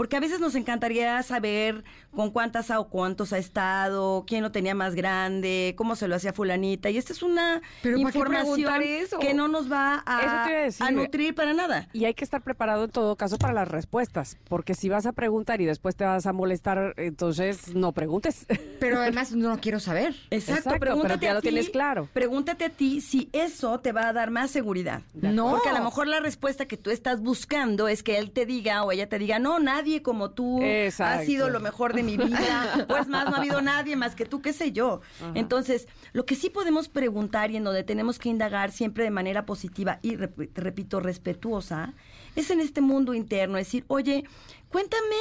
Porque 0.00 0.16
a 0.16 0.20
veces 0.20 0.40
nos 0.40 0.54
encantaría 0.54 1.22
saber 1.22 1.84
con 2.10 2.30
cuántas 2.30 2.70
o 2.70 2.88
cuántos 2.88 3.34
ha 3.34 3.38
estado, 3.38 4.24
quién 4.26 4.42
lo 4.42 4.50
tenía 4.50 4.74
más 4.74 4.94
grande, 4.94 5.74
cómo 5.76 5.94
se 5.94 6.08
lo 6.08 6.16
hacía 6.16 6.32
fulanita. 6.32 6.88
Y 6.88 6.96
esta 6.96 7.12
es 7.12 7.22
una 7.22 7.60
Pero 7.82 7.98
¿para 8.00 8.10
qué 8.10 8.18
información 8.18 8.82
eso? 8.82 9.18
que 9.18 9.34
no 9.34 9.46
nos 9.46 9.70
va 9.70 10.02
a, 10.06 10.90
nutrir 10.90 11.34
para 11.34 11.52
nada. 11.52 11.86
Y 11.92 12.06
hay 12.06 12.14
que 12.14 12.24
estar 12.24 12.40
preparado 12.40 12.84
en 12.84 12.90
todo 12.90 13.14
caso 13.16 13.36
para 13.36 13.52
las 13.52 13.68
respuestas, 13.68 14.38
porque 14.48 14.72
si 14.72 14.88
vas 14.88 15.04
a 15.04 15.12
preguntar 15.12 15.60
y 15.60 15.66
después 15.66 15.96
te 15.96 16.04
vas 16.04 16.24
a 16.24 16.32
molestar, 16.32 16.94
entonces 16.96 17.74
no 17.74 17.92
preguntes. 17.92 18.46
Pero 18.80 18.98
además 19.02 19.32
no 19.32 19.60
quiero 19.60 19.80
saber. 19.80 20.14
Exacto, 20.30 20.60
Exacto, 20.60 20.80
pregúntate 20.80 21.18
pero 21.18 21.22
ya 21.24 21.30
a 21.32 21.34
lo 21.34 21.40
ti, 21.42 21.48
tienes 21.48 21.68
claro. 21.68 22.08
Pregúntate 22.14 22.64
a 22.64 22.70
ti 22.70 23.02
si 23.02 23.28
eso 23.34 23.80
te 23.80 23.92
va 23.92 24.08
a 24.08 24.14
dar 24.14 24.30
más 24.30 24.50
seguridad. 24.50 25.02
No. 25.12 25.50
Porque 25.50 25.68
a 25.68 25.74
lo 25.74 25.84
mejor 25.84 26.06
la 26.06 26.20
respuesta 26.20 26.64
que 26.64 26.78
tú 26.78 26.88
estás 26.88 27.20
buscando 27.20 27.86
es 27.86 28.02
que 28.02 28.16
él 28.16 28.30
te 28.30 28.46
diga 28.46 28.82
o 28.82 28.92
ella 28.92 29.06
te 29.06 29.18
diga, 29.18 29.38
no, 29.38 29.58
nadie 29.58 29.89
como 29.98 30.30
tú 30.30 30.62
Exacto. 30.62 31.22
ha 31.22 31.24
sido 31.26 31.50
lo 31.50 31.58
mejor 31.58 31.92
de 31.92 32.04
mi 32.04 32.16
vida. 32.16 32.86
Pues 32.88 33.08
más, 33.08 33.28
no 33.28 33.34
ha 33.34 33.38
habido 33.38 33.60
nadie 33.60 33.96
más 33.96 34.14
que 34.14 34.24
tú, 34.24 34.40
qué 34.40 34.52
sé 34.52 34.70
yo. 34.70 35.00
Entonces, 35.34 35.88
lo 36.12 36.24
que 36.24 36.36
sí 36.36 36.48
podemos 36.50 36.88
preguntar 36.88 37.50
y 37.50 37.56
en 37.56 37.64
donde 37.64 37.82
tenemos 37.82 38.20
que 38.20 38.28
indagar 38.28 38.70
siempre 38.70 39.02
de 39.02 39.10
manera 39.10 39.44
positiva 39.44 39.98
y, 40.02 40.14
repito, 40.16 41.00
respetuosa, 41.00 41.94
es 42.36 42.50
en 42.50 42.60
este 42.60 42.80
mundo 42.80 43.12
interno. 43.12 43.56
Decir, 43.58 43.84
oye, 43.88 44.24
cuéntame 44.68 45.16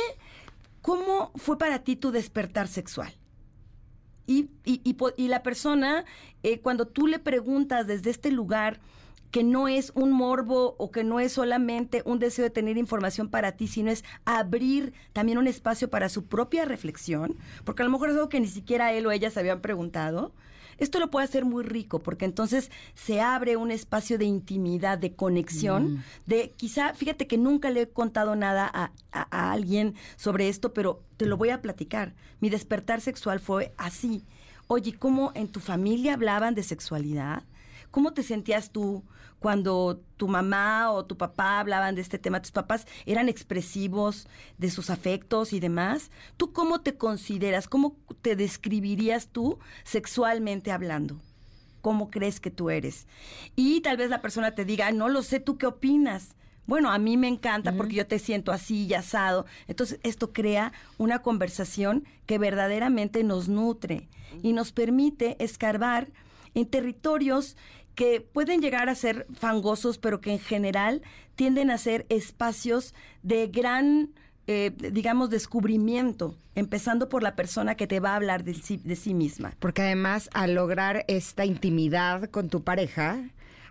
cómo 0.82 1.32
fue 1.36 1.58
para 1.58 1.79
ti 1.79 1.95
tu 1.95 2.12
despertar 2.12 2.67
sexual. 2.67 3.12
Y, 4.27 4.51
y, 4.63 4.79
y 4.84 4.93
po- 4.93 5.13
y 5.17 5.27
la 5.27 5.41
persona, 5.41 6.05
eh, 6.43 6.60
cuando 6.60 6.86
tú 6.88 7.08
le 7.08 7.17
preguntas 7.17 7.88
desde 7.88 8.12
este 8.12 8.29
lugar 8.32 8.79
que 9.31 9.43
no 9.43 9.67
es 9.67 9.91
un 9.95 10.11
morbo 10.11 10.75
o 10.79 10.91
que 10.91 11.03
no 11.03 11.19
es 11.19 11.31
solamente 11.33 12.01
un 12.05 12.19
deseo 12.19 12.43
de 12.43 12.49
tener 12.49 12.77
información 12.77 13.29
para 13.29 13.51
ti, 13.53 13.67
sino 13.67 13.91
es 13.91 14.03
abrir 14.25 14.93
también 15.13 15.37
un 15.37 15.47
espacio 15.47 15.89
para 15.89 16.09
su 16.09 16.25
propia 16.25 16.65
reflexión, 16.65 17.35
porque 17.63 17.83
a 17.83 17.85
lo 17.85 17.91
mejor 17.91 18.09
es 18.09 18.15
algo 18.15 18.29
que 18.29 18.39
ni 18.39 18.47
siquiera 18.47 18.91
él 18.93 19.05
o 19.05 19.11
ella 19.11 19.29
se 19.29 19.39
habían 19.39 19.61
preguntado. 19.61 20.31
Esto 20.79 20.99
lo 20.99 21.11
puede 21.11 21.25
hacer 21.25 21.43
muy 21.43 21.63
rico, 21.65 21.99
porque 21.99 22.23
entonces 22.23 22.71
se 22.95 23.19
abre 23.19 23.57
un 23.57 23.69
espacio 23.69 24.17
de 24.17 24.23
intimidad, 24.23 24.97
de 24.97 25.13
conexión, 25.13 26.03
de 26.25 26.51
quizá, 26.55 26.93
fíjate 26.93 27.27
que 27.27 27.37
nunca 27.37 27.69
le 27.69 27.81
he 27.81 27.89
contado 27.89 28.35
nada 28.37 28.65
a, 28.73 28.91
a- 29.11 29.27
a 29.29 29.51
alguien 29.51 29.95
sobre 30.15 30.47
esto, 30.47 30.73
pero 30.73 31.03
te 31.17 31.25
lo 31.25 31.35
voy 31.35 31.49
a 31.49 31.61
platicar. 31.61 32.13
Mi 32.39 32.49
despertar 32.49 33.01
sexual 33.01 33.41
fue 33.41 33.73
así. 33.77 34.23
Oye, 34.67 34.93
¿cómo 34.97 35.33
en 35.35 35.49
tu 35.49 35.59
familia 35.59 36.13
hablaban 36.13 36.55
de 36.55 36.63
sexualidad? 36.63 37.43
¿Cómo 37.91 38.13
te 38.13 38.23
sentías 38.23 38.71
tú 38.71 39.04
cuando 39.39 40.02
tu 40.17 40.28
mamá 40.28 40.91
o 40.91 41.06
tu 41.06 41.17
papá 41.17 41.60
hablaban 41.60 41.95
de 41.95 42.02
este 42.02 42.19
tema? 42.19 42.41
¿Tus 42.41 42.52
papás 42.52 42.86
eran 43.06 43.30
expresivos 43.30 44.28
de 44.58 44.69
sus 44.69 44.89
afectos 44.89 45.54
y 45.54 45.60
demás? 45.60 46.12
¿Tú 46.38 46.54
cómo 46.54 46.82
te 46.82 46.95
consideras? 46.95 47.67
¿Cómo 47.67 47.97
te 48.21 48.36
describirías 48.36 49.28
tú 49.28 49.60
sexualmente 49.84 50.71
hablando? 50.71 51.19
¿Cómo 51.82 52.10
crees 52.10 52.39
que 52.39 52.52
tú 52.52 52.69
eres? 52.69 53.08
Y 53.56 53.82
tal 53.82 53.97
vez 53.97 54.10
la 54.10 54.21
persona 54.21 54.52
te 54.52 54.65
diga, 54.65 54.91
no 54.91 55.10
lo 55.10 55.23
sé, 55.23 55.39
¿tú 55.39 55.58
qué 55.58 55.65
opinas? 55.65 56.36
Bueno, 56.69 56.91
a 56.91 56.99
mí 56.99 57.17
me 57.17 57.28
encanta 57.28 57.71
porque 57.73 57.95
yo 57.95 58.06
te 58.06 58.19
siento 58.19 58.52
así 58.52 58.86
y 58.86 58.93
asado. 58.93 59.47
Entonces, 59.67 59.99
esto 60.04 60.34
crea 60.34 60.71
una 60.99 61.23
conversación 61.23 62.06
que 62.28 62.38
verdaderamente 62.38 63.23
nos 63.23 63.47
nutre 63.47 64.08
y 64.43 64.54
nos 64.54 64.71
permite 64.71 65.36
escarbar 65.43 66.10
en 66.54 66.67
territorios 66.67 67.58
que 67.99 68.21
pueden 68.21 68.62
llegar 68.62 68.88
a 68.88 68.95
ser 68.95 69.27
fangosos, 69.33 69.97
pero 69.97 70.21
que 70.21 70.31
en 70.31 70.39
general 70.39 71.01
tienden 71.35 71.69
a 71.69 71.77
ser 71.77 72.05
espacios 72.07 72.93
de 73.23 73.47
gran, 73.47 74.12
eh, 74.47 74.71
digamos, 74.73 75.29
descubrimiento, 75.29 76.38
empezando 76.55 77.09
por 77.09 77.23
la 77.23 77.35
persona 77.35 77.75
que 77.75 77.88
te 77.88 77.99
va 77.99 78.12
a 78.13 78.15
hablar 78.15 78.45
de 78.45 78.53
sí, 78.53 78.77
de 78.77 78.95
sí 78.95 79.13
misma. 79.13 79.53
Porque 79.59 79.81
además, 79.81 80.29
al 80.33 80.53
lograr 80.53 81.03
esta 81.09 81.43
intimidad 81.43 82.29
con 82.29 82.47
tu 82.47 82.63
pareja, 82.63 83.19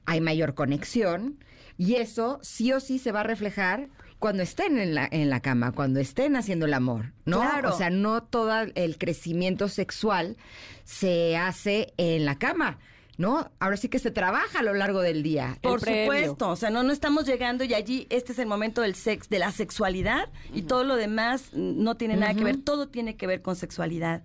hay 0.04 0.20
mayor 0.20 0.52
conexión 0.52 1.42
y 1.78 1.94
eso 1.94 2.38
sí 2.42 2.70
o 2.74 2.80
sí 2.80 2.98
se 2.98 3.12
va 3.12 3.20
a 3.20 3.24
reflejar 3.24 3.88
cuando 4.18 4.42
estén 4.42 4.78
en 4.78 4.94
la, 4.94 5.08
en 5.10 5.30
la 5.30 5.40
cama, 5.40 5.72
cuando 5.72 6.00
estén 6.00 6.36
haciendo 6.36 6.66
el 6.66 6.74
amor, 6.74 7.14
¿no? 7.24 7.40
Claro. 7.40 7.70
O 7.70 7.78
sea, 7.78 7.88
no 7.88 8.24
todo 8.24 8.52
el 8.74 8.98
crecimiento 8.98 9.68
sexual 9.68 10.36
se 10.84 11.38
hace 11.38 11.94
en 11.96 12.26
la 12.26 12.38
cama. 12.38 12.78
¿No? 13.18 13.50
Ahora 13.58 13.76
sí 13.76 13.88
que 13.88 13.98
se 13.98 14.10
trabaja 14.10 14.60
a 14.60 14.62
lo 14.62 14.72
largo 14.72 15.02
del 15.02 15.22
día. 15.22 15.58
Por 15.60 15.80
premio. 15.80 16.04
supuesto, 16.04 16.48
o 16.48 16.56
sea, 16.56 16.70
no, 16.70 16.84
no 16.84 16.92
estamos 16.92 17.26
llegando 17.26 17.64
y 17.64 17.74
allí 17.74 18.06
este 18.10 18.32
es 18.32 18.38
el 18.38 18.46
momento 18.46 18.80
del 18.80 18.94
sex, 18.94 19.28
de 19.28 19.40
la 19.40 19.50
sexualidad 19.52 20.30
y 20.54 20.62
todo 20.62 20.84
lo 20.84 20.96
demás 20.96 21.50
mm, 21.52 21.82
no 21.82 21.96
tiene 21.96 22.16
nada 22.16 22.32
que 22.34 22.44
ver, 22.44 22.56
todo 22.58 22.88
tiene 22.88 23.16
que 23.16 23.26
ver 23.26 23.42
con 23.42 23.56
sexualidad. 23.56 24.22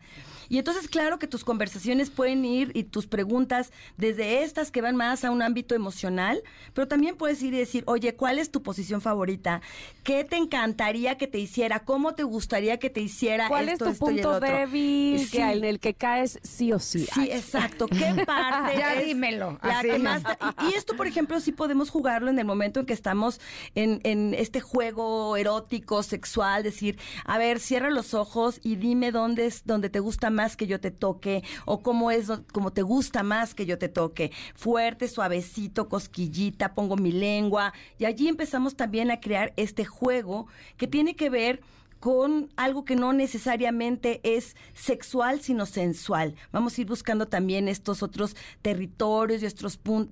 Y 0.49 0.57
entonces, 0.57 0.87
claro 0.87 1.19
que 1.19 1.27
tus 1.27 1.43
conversaciones 1.43 2.09
pueden 2.09 2.45
ir 2.45 2.71
y 2.73 2.83
tus 2.83 3.07
preguntas 3.07 3.71
desde 3.97 4.43
estas 4.43 4.71
que 4.71 4.81
van 4.81 4.95
más 4.95 5.23
a 5.23 5.31
un 5.31 5.41
ámbito 5.41 5.75
emocional, 5.75 6.41
pero 6.73 6.87
también 6.87 7.15
puedes 7.15 7.41
ir 7.41 7.53
y 7.53 7.57
decir, 7.57 7.83
oye, 7.87 8.15
¿cuál 8.15 8.39
es 8.39 8.51
tu 8.51 8.61
posición 8.63 9.01
favorita? 9.01 9.61
¿Qué 10.03 10.23
te 10.23 10.35
encantaría 10.37 11.17
que 11.17 11.27
te 11.27 11.39
hiciera? 11.39 11.79
¿Cómo 11.79 12.13
te 12.15 12.23
gustaría 12.23 12.77
que 12.79 12.89
te 12.89 12.99
hiciera 13.01 13.47
¿Cuál 13.47 13.69
esto, 13.69 13.85
es 13.87 13.99
tu 13.99 14.05
punto 14.05 14.39
débil 14.39 15.19
Sí. 15.27 15.37
en 15.37 15.63
el 15.63 15.79
que 15.79 15.93
caes 15.93 16.39
sí 16.43 16.71
o 16.73 16.79
sí? 16.79 17.07
Sí, 17.13 17.29
exacto. 17.31 17.87
¿Qué 17.87 18.23
parte? 18.25 18.77
Ya 18.77 18.95
es 18.95 19.05
dímelo, 19.05 19.59
la 19.63 19.81
que 19.81 19.99
más 19.99 20.23
te- 20.23 20.37
y 20.69 20.73
esto, 20.75 20.95
por 20.95 21.07
ejemplo, 21.07 21.39
sí 21.39 21.51
podemos 21.51 21.89
jugarlo 21.89 22.29
en 22.29 22.39
el 22.39 22.45
momento 22.45 22.79
en 22.81 22.85
que 22.85 22.93
estamos 22.93 23.39
en, 23.75 24.01
en 24.03 24.33
este 24.33 24.59
juego 24.61 25.37
erótico, 25.37 26.03
sexual, 26.03 26.63
decir, 26.63 26.97
a 27.25 27.37
ver, 27.37 27.59
cierra 27.59 27.89
los 27.89 28.13
ojos 28.13 28.59
y 28.63 28.75
dime 28.75 29.11
dónde 29.11 29.45
es 29.45 29.65
donde 29.65 29.89
te 29.89 29.99
gusta 29.99 30.29
más 30.29 30.42
que 30.55 30.67
yo 30.67 30.79
te 30.79 30.91
toque 30.91 31.43
o 31.65 31.81
cómo 31.81 32.11
es 32.11 32.31
como 32.51 32.71
te 32.71 32.81
gusta 32.81 33.23
más 33.23 33.55
que 33.55 33.65
yo 33.65 33.77
te 33.77 33.89
toque. 33.89 34.31
Fuerte, 34.55 35.07
suavecito, 35.07 35.89
cosquillita, 35.89 36.73
pongo 36.75 36.95
mi 36.95 37.11
lengua 37.11 37.73
y 37.97 38.05
allí 38.05 38.27
empezamos 38.27 38.75
también 38.75 39.11
a 39.11 39.19
crear 39.19 39.53
este 39.55 39.85
juego 39.85 40.47
que 40.77 40.87
tiene 40.87 41.15
que 41.15 41.29
ver 41.29 41.61
con 42.03 42.49
algo 42.57 42.83
que 42.83 42.97
no 42.97 43.13
necesariamente 43.13 44.19
es 44.25 44.57
sexual, 44.73 45.39
sino 45.39 45.65
sensual. 45.65 46.35
Vamos 46.51 46.77
a 46.77 46.81
ir 46.81 46.87
buscando 46.87 47.29
también 47.29 47.69
estos 47.69 48.03
otros 48.03 48.35
territorios 48.61 49.41
y 49.41 49.45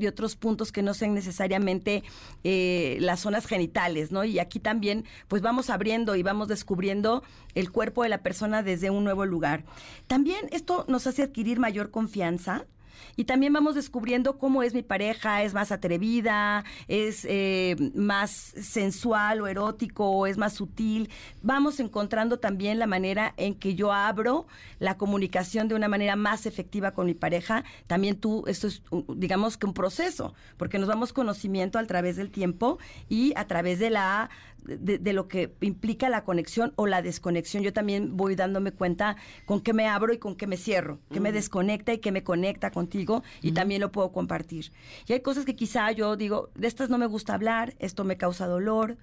otros, 0.07 0.35
puntos 0.37 0.71
que 0.71 0.83
no 0.83 0.93
sean 0.93 1.13
necesariamente 1.13 2.03
eh, 2.45 2.95
las 3.01 3.19
zonas 3.19 3.45
genitales, 3.45 4.09
¿no? 4.09 4.23
Y 4.23 4.39
aquí 4.39 4.61
también, 4.61 5.03
pues 5.27 5.41
vamos 5.41 5.69
abriendo 5.69 6.15
y 6.15 6.23
vamos 6.23 6.47
descubriendo 6.47 7.23
el 7.55 7.73
cuerpo 7.73 8.03
de 8.03 8.09
la 8.09 8.23
persona 8.23 8.63
desde 8.63 8.89
un 8.89 9.03
nuevo 9.03 9.25
lugar. 9.25 9.65
También 10.07 10.47
esto 10.51 10.85
nos 10.87 11.07
hace 11.07 11.23
adquirir 11.23 11.59
mayor 11.59 11.91
confianza. 11.91 12.67
Y 13.15 13.25
también 13.25 13.53
vamos 13.53 13.75
descubriendo 13.75 14.37
cómo 14.37 14.63
es 14.63 14.73
mi 14.73 14.83
pareja, 14.83 15.43
es 15.43 15.53
más 15.53 15.71
atrevida, 15.71 16.63
es 16.87 17.25
eh, 17.29 17.75
más 17.95 18.31
sensual 18.31 19.41
o 19.41 19.47
erótico, 19.47 20.27
es 20.27 20.37
más 20.37 20.53
sutil. 20.53 21.09
Vamos 21.41 21.79
encontrando 21.79 22.39
también 22.39 22.79
la 22.79 22.87
manera 22.87 23.33
en 23.37 23.55
que 23.55 23.75
yo 23.75 23.91
abro 23.91 24.47
la 24.79 24.97
comunicación 24.97 25.67
de 25.67 25.75
una 25.75 25.87
manera 25.87 26.15
más 26.15 26.45
efectiva 26.45 26.91
con 26.91 27.05
mi 27.05 27.13
pareja. 27.13 27.63
También 27.87 28.15
tú, 28.17 28.43
esto 28.47 28.67
es, 28.67 28.81
digamos 29.15 29.57
que 29.57 29.65
un 29.65 29.73
proceso, 29.73 30.33
porque 30.57 30.79
nos 30.79 30.87
damos 30.87 31.13
conocimiento 31.13 31.79
a 31.79 31.85
través 31.85 32.15
del 32.15 32.31
tiempo 32.31 32.79
y 33.09 33.33
a 33.35 33.47
través 33.47 33.79
de 33.79 33.89
la 33.89 34.29
de, 34.63 34.97
de 34.97 35.13
lo 35.13 35.27
que 35.27 35.53
implica 35.61 36.09
la 36.09 36.23
conexión 36.23 36.73
o 36.75 36.87
la 36.87 37.01
desconexión. 37.01 37.63
Yo 37.63 37.73
también 37.73 38.17
voy 38.17 38.35
dándome 38.35 38.71
cuenta 38.71 39.15
con 39.45 39.61
qué 39.61 39.73
me 39.73 39.87
abro 39.87 40.13
y 40.13 40.17
con 40.17 40.35
qué 40.35 40.47
me 40.47 40.57
cierro, 40.57 40.99
qué 41.11 41.19
me 41.19 41.31
desconecta 41.31 41.93
y 41.93 41.99
qué 41.99 42.11
me 42.11 42.23
conecta 42.23 42.71
contigo 42.71 43.23
y 43.41 43.51
también 43.51 43.81
lo 43.81 43.91
puedo 43.91 44.11
compartir. 44.11 44.71
Y 45.07 45.13
hay 45.13 45.21
cosas 45.21 45.45
que 45.45 45.55
quizá 45.55 45.91
yo 45.91 46.15
digo, 46.15 46.49
de 46.55 46.67
estas 46.67 46.89
no 46.89 46.97
me 46.97 47.05
gusta 47.05 47.33
hablar, 47.33 47.75
esto 47.79 48.03
me 48.03 48.17
causa 48.17 48.47
dolor. 48.47 48.97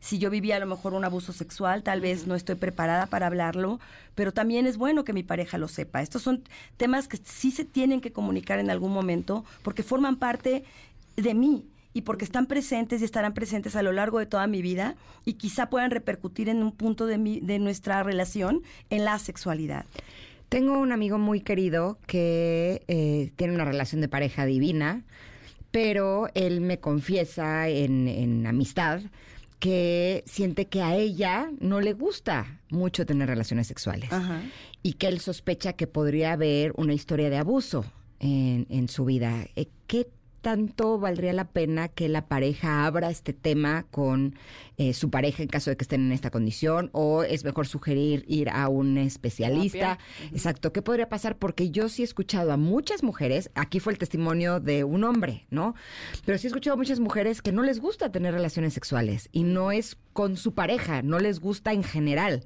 Si 0.00 0.18
yo 0.18 0.28
vivía 0.28 0.56
a 0.56 0.60
lo 0.60 0.66
mejor 0.66 0.92
un 0.92 1.04
abuso 1.04 1.32
sexual, 1.32 1.82
tal 1.82 2.02
vez 2.02 2.26
no 2.26 2.34
estoy 2.34 2.56
preparada 2.56 3.06
para 3.06 3.26
hablarlo, 3.26 3.80
pero 4.14 4.32
también 4.32 4.66
es 4.66 4.76
bueno 4.76 5.04
que 5.04 5.14
mi 5.14 5.22
pareja 5.22 5.56
lo 5.56 5.66
sepa. 5.66 6.02
Estos 6.02 6.20
son 6.20 6.42
temas 6.76 7.08
que 7.08 7.16
sí 7.16 7.50
se 7.50 7.64
tienen 7.64 8.02
que 8.02 8.12
comunicar 8.12 8.58
en 8.58 8.70
algún 8.70 8.92
momento 8.92 9.44
porque 9.62 9.82
forman 9.82 10.16
parte 10.16 10.64
de 11.16 11.34
mí 11.34 11.64
y 11.94 12.02
porque 12.02 12.24
están 12.24 12.46
presentes 12.46 13.00
y 13.00 13.04
estarán 13.04 13.32
presentes 13.32 13.76
a 13.76 13.82
lo 13.82 13.92
largo 13.92 14.18
de 14.18 14.26
toda 14.26 14.46
mi 14.46 14.60
vida 14.60 14.96
y 15.24 15.34
quizá 15.34 15.70
puedan 15.70 15.92
repercutir 15.92 16.48
en 16.48 16.62
un 16.62 16.72
punto 16.72 17.06
de, 17.06 17.16
mi, 17.16 17.40
de 17.40 17.58
nuestra 17.60 18.02
relación 18.02 18.62
en 18.90 19.04
la 19.04 19.18
sexualidad. 19.18 19.86
Tengo 20.48 20.78
un 20.78 20.92
amigo 20.92 21.18
muy 21.18 21.40
querido 21.40 21.98
que 22.06 22.82
eh, 22.88 23.32
tiene 23.36 23.54
una 23.54 23.64
relación 23.64 24.00
de 24.00 24.08
pareja 24.08 24.44
divina, 24.44 25.04
pero 25.70 26.28
él 26.34 26.60
me 26.60 26.78
confiesa 26.78 27.68
en, 27.68 28.08
en 28.08 28.46
amistad 28.46 29.00
que 29.60 30.24
siente 30.26 30.66
que 30.66 30.82
a 30.82 30.94
ella 30.96 31.50
no 31.60 31.80
le 31.80 31.94
gusta 31.94 32.60
mucho 32.70 33.06
tener 33.06 33.28
relaciones 33.28 33.66
sexuales 33.68 34.12
Ajá. 34.12 34.42
y 34.82 34.94
que 34.94 35.06
él 35.06 35.20
sospecha 35.20 35.72
que 35.72 35.86
podría 35.86 36.32
haber 36.32 36.72
una 36.76 36.92
historia 36.92 37.30
de 37.30 37.38
abuso 37.38 37.84
en, 38.20 38.66
en 38.68 38.88
su 38.88 39.04
vida. 39.04 39.46
Eh, 39.56 39.68
¿Qué 39.86 40.08
tanto 40.44 40.98
valdría 40.98 41.32
la 41.32 41.46
pena 41.46 41.88
que 41.88 42.06
la 42.10 42.26
pareja 42.26 42.84
abra 42.84 43.08
este 43.08 43.32
tema 43.32 43.86
con 43.90 44.36
eh, 44.76 44.92
su 44.92 45.08
pareja 45.08 45.42
en 45.42 45.48
caso 45.48 45.70
de 45.70 45.78
que 45.78 45.84
estén 45.84 46.02
en 46.02 46.12
esta 46.12 46.30
condición? 46.30 46.90
¿O 46.92 47.22
es 47.22 47.44
mejor 47.44 47.66
sugerir 47.66 48.26
ir 48.28 48.50
a 48.50 48.68
un 48.68 48.98
especialista? 48.98 49.98
Exacto, 50.32 50.70
¿qué 50.70 50.82
podría 50.82 51.08
pasar? 51.08 51.38
Porque 51.38 51.70
yo 51.70 51.88
sí 51.88 52.02
he 52.02 52.04
escuchado 52.04 52.52
a 52.52 52.58
muchas 52.58 53.02
mujeres, 53.02 53.50
aquí 53.54 53.80
fue 53.80 53.94
el 53.94 53.98
testimonio 53.98 54.60
de 54.60 54.84
un 54.84 55.04
hombre, 55.04 55.46
¿no? 55.48 55.74
Pero 56.26 56.36
sí 56.36 56.46
he 56.46 56.48
escuchado 56.48 56.74
a 56.74 56.76
muchas 56.76 57.00
mujeres 57.00 57.40
que 57.40 57.50
no 57.50 57.62
les 57.62 57.80
gusta 57.80 58.12
tener 58.12 58.34
relaciones 58.34 58.74
sexuales 58.74 59.30
y 59.32 59.44
no 59.44 59.72
es 59.72 59.96
con 60.14 60.38
su 60.38 60.54
pareja, 60.54 61.02
no 61.02 61.18
les 61.18 61.40
gusta 61.40 61.74
en 61.74 61.82
general, 61.84 62.42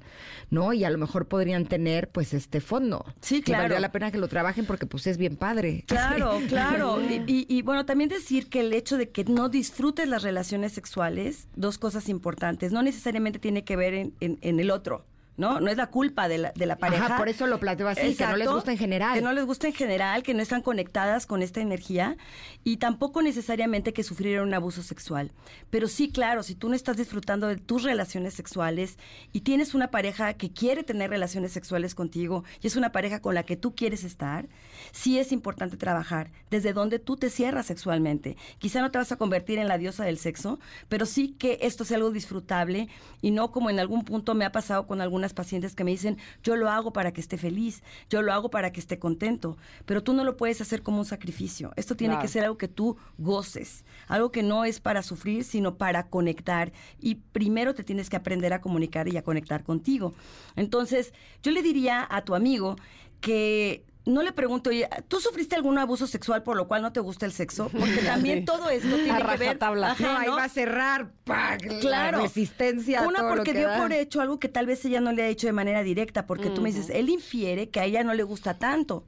¿no? 0.49 0.73
Y 0.73 0.83
a 0.83 0.89
lo 0.89 0.97
mejor 0.97 1.27
podrían 1.29 1.65
tener 1.65 2.09
pues 2.09 2.33
este 2.33 2.59
fondo. 2.59 3.05
Sí, 3.21 3.41
claro. 3.41 3.61
valdría 3.61 3.79
la 3.79 3.91
pena 3.93 4.11
que 4.11 4.17
lo 4.17 4.27
trabajen 4.27 4.65
porque 4.65 4.85
pues 4.85 5.07
es 5.07 5.17
bien 5.17 5.37
padre. 5.37 5.85
Claro, 5.87 6.39
claro. 6.49 6.99
Y, 7.01 7.23
y- 7.25 7.45
y, 7.47 7.61
bueno, 7.61 7.85
también 7.85 8.09
decir 8.09 8.49
que 8.49 8.59
el 8.59 8.73
hecho 8.73 8.97
de 8.97 9.09
que 9.09 9.23
no 9.23 9.47
disfrutes 9.47 10.07
las 10.09 10.23
relaciones 10.23 10.73
sexuales, 10.73 11.47
dos 11.55 11.77
cosas 11.77 12.09
importantes, 12.09 12.73
no 12.73 12.81
necesariamente 12.83 13.39
tiene 13.39 13.63
que 13.63 13.77
ver 13.77 13.93
en, 13.93 14.13
en- 14.19 14.37
en 14.41 14.59
el 14.59 14.71
otro. 14.71 15.05
¿No? 15.39 15.61
No 15.61 15.71
es 15.71 15.77
la 15.77 15.87
culpa 15.87 16.27
de 16.27 16.37
la, 16.37 16.51
de 16.51 16.65
la 16.65 16.75
pareja. 16.75 17.05
Ajá, 17.05 17.17
por 17.17 17.29
eso 17.29 17.47
lo 17.47 17.61
planteo 17.61 17.87
así, 17.87 18.13
que 18.13 18.27
no 18.27 18.35
les 18.35 18.49
gusta 18.49 18.73
en 18.73 18.77
general. 18.77 19.13
Que 19.13 19.21
no 19.21 19.31
les 19.31 19.45
gusta 19.45 19.67
en 19.67 19.73
general, 19.73 20.21
que 20.21 20.33
no 20.33 20.41
están 20.41 20.61
conectadas 20.61 21.25
con 21.25 21.41
esta 21.41 21.61
energía 21.61 22.17
y 22.65 22.75
tampoco 22.75 23.21
necesariamente 23.21 23.93
que 23.93 24.03
sufrieron 24.03 24.49
un 24.49 24.53
abuso 24.53 24.83
sexual. 24.83 25.31
Pero 25.69 25.87
sí, 25.87 26.11
claro, 26.11 26.43
si 26.43 26.55
tú 26.55 26.67
no 26.67 26.75
estás 26.75 26.97
disfrutando 26.97 27.47
de 27.47 27.55
tus 27.55 27.83
relaciones 27.83 28.33
sexuales 28.33 28.97
y 29.31 29.41
tienes 29.41 29.73
una 29.73 29.91
pareja 29.91 30.33
que 30.33 30.51
quiere 30.51 30.83
tener 30.83 31.09
relaciones 31.09 31.53
sexuales 31.53 31.95
contigo 31.95 32.43
y 32.61 32.67
es 32.67 32.75
una 32.75 32.91
pareja 32.91 33.21
con 33.21 33.33
la 33.33 33.43
que 33.43 33.55
tú 33.55 33.73
quieres 33.75 34.03
estar, 34.03 34.49
sí 34.91 35.19
es 35.19 35.31
importante 35.31 35.77
trabajar 35.77 36.31
desde 36.49 36.73
donde 36.73 36.99
tú 36.99 37.15
te 37.15 37.29
cierras 37.29 37.67
sexualmente. 37.67 38.35
Quizá 38.57 38.81
no 38.81 38.91
te 38.91 38.97
vas 38.97 39.13
a 39.13 39.15
convertir 39.15 39.57
en 39.57 39.69
la 39.69 39.77
diosa 39.77 40.03
del 40.03 40.17
sexo, 40.17 40.59
pero 40.89 41.05
sí 41.05 41.29
que 41.39 41.59
esto 41.61 41.85
sea 41.85 41.95
algo 41.95 42.11
disfrutable 42.11 42.89
y 43.21 43.31
no 43.31 43.51
como 43.51 43.69
en 43.69 43.79
algún 43.79 44.03
punto 44.03 44.35
me 44.35 44.43
ha 44.43 44.51
pasado 44.51 44.85
con 44.85 44.99
algunas 44.99 45.28
pacientes 45.33 45.75
que 45.75 45.83
me 45.83 45.91
dicen, 45.91 46.17
yo 46.43 46.55
lo 46.55 46.69
hago 46.69 46.93
para 46.93 47.11
que 47.13 47.21
esté 47.21 47.37
feliz, 47.37 47.83
yo 48.09 48.21
lo 48.21 48.33
hago 48.33 48.49
para 48.49 48.71
que 48.71 48.79
esté 48.79 48.99
contento, 48.99 49.57
pero 49.85 50.03
tú 50.03 50.13
no 50.13 50.23
lo 50.23 50.37
puedes 50.37 50.61
hacer 50.61 50.81
como 50.81 50.99
un 50.99 51.05
sacrificio. 51.05 51.71
Esto 51.75 51.95
tiene 51.95 52.13
Claro. 52.15 52.21
que 52.23 52.27
ser 52.27 52.43
algo 52.43 52.57
que 52.57 52.67
tú 52.67 52.97
goces, 53.17 53.85
algo 54.07 54.31
que 54.31 54.43
no 54.43 54.65
es 54.65 54.79
para 54.79 55.03
sufrir, 55.03 55.43
sino 55.43 55.77
para 55.77 56.07
conectar. 56.07 56.71
Y 56.99 57.15
primero 57.15 57.73
te 57.73 57.83
tienes 57.83 58.09
que 58.09 58.15
aprender 58.15 58.53
a 58.53 58.61
comunicar 58.61 59.07
y 59.07 59.17
a 59.17 59.23
conectar 59.23 59.63
contigo. 59.63 60.13
Entonces, 60.55 61.13
yo 61.43 61.51
le 61.51 61.61
diría 61.61 62.07
a 62.09 62.23
tu 62.23 62.35
amigo 62.35 62.75
que 63.21 63.85
no 64.05 64.23
le 64.23 64.31
pregunto, 64.31 64.69
oye, 64.69 64.87
¿tú 65.07 65.19
sufriste 65.19 65.55
algún 65.55 65.77
abuso 65.77 66.07
sexual 66.07 66.43
por 66.43 66.55
lo 66.55 66.67
cual 66.67 66.81
no 66.81 66.91
te 66.91 66.99
gusta 66.99 67.25
el 67.25 67.31
sexo? 67.31 67.69
Porque 67.69 68.01
también 68.01 68.45
todo 68.45 68.69
esto 68.69 68.95
tiene 68.95 69.17
que 69.17 69.37
ver... 69.37 69.57
Ajá, 69.61 70.03
no, 70.03 70.17
ahí 70.17 70.27
¿no? 70.27 70.35
va 70.35 70.45
a 70.45 70.49
cerrar 70.49 71.11
¡pac! 71.25 71.61
Claro. 71.81 72.17
la 72.17 72.23
resistencia. 72.23 73.01
Una 73.01 73.19
todo 73.19 73.29
lo 73.29 73.35
porque 73.35 73.51
que 73.51 73.59
dio 73.59 73.67
da. 73.67 73.77
por 73.77 73.93
hecho 73.93 74.21
algo 74.21 74.39
que 74.39 74.49
tal 74.49 74.65
vez 74.65 74.83
ella 74.85 75.01
no 75.01 75.11
le 75.11 75.23
ha 75.23 75.27
hecho 75.27 75.47
de 75.47 75.53
manera 75.53 75.83
directa, 75.83 76.25
porque 76.25 76.49
tú 76.49 76.61
me 76.61 76.71
dices, 76.71 76.89
él 76.89 77.09
infiere 77.09 77.69
que 77.69 77.79
a 77.79 77.85
ella 77.85 78.03
no 78.03 78.13
le 78.13 78.23
gusta 78.23 78.57
tanto. 78.57 79.05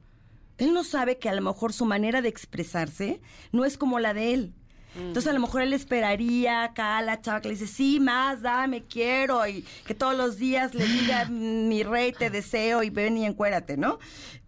Él 0.58 0.74
no 0.74 0.84
sabe 0.84 1.18
que 1.18 1.28
a 1.28 1.34
lo 1.34 1.42
mejor 1.42 1.72
su 1.72 1.86
manera 1.86 2.22
de 2.22 2.28
expresarse 2.28 3.20
no 3.50 3.64
es 3.64 3.78
como 3.78 3.98
la 3.98 4.14
de 4.14 4.34
él. 4.34 4.54
Entonces 4.94 5.30
a 5.30 5.32
lo 5.32 5.40
mejor 5.40 5.62
él 5.62 5.72
esperaría 5.72 6.64
acá 6.64 6.98
a 6.98 7.02
la 7.02 7.20
chava 7.20 7.40
que 7.40 7.48
le 7.48 7.54
dice, 7.54 7.66
sí, 7.66 7.98
más, 7.98 8.42
dame, 8.42 8.82
quiero, 8.82 9.46
y 9.46 9.64
que 9.86 9.94
todos 9.94 10.16
los 10.16 10.36
días 10.36 10.74
le 10.74 10.86
diga, 10.86 11.26
"Mm, 11.30 11.68
mi 11.68 11.82
rey, 11.82 12.12
te 12.12 12.28
deseo, 12.28 12.82
y 12.82 12.90
ven 12.90 13.16
y 13.16 13.24
encuérate, 13.24 13.76
¿no? 13.76 13.98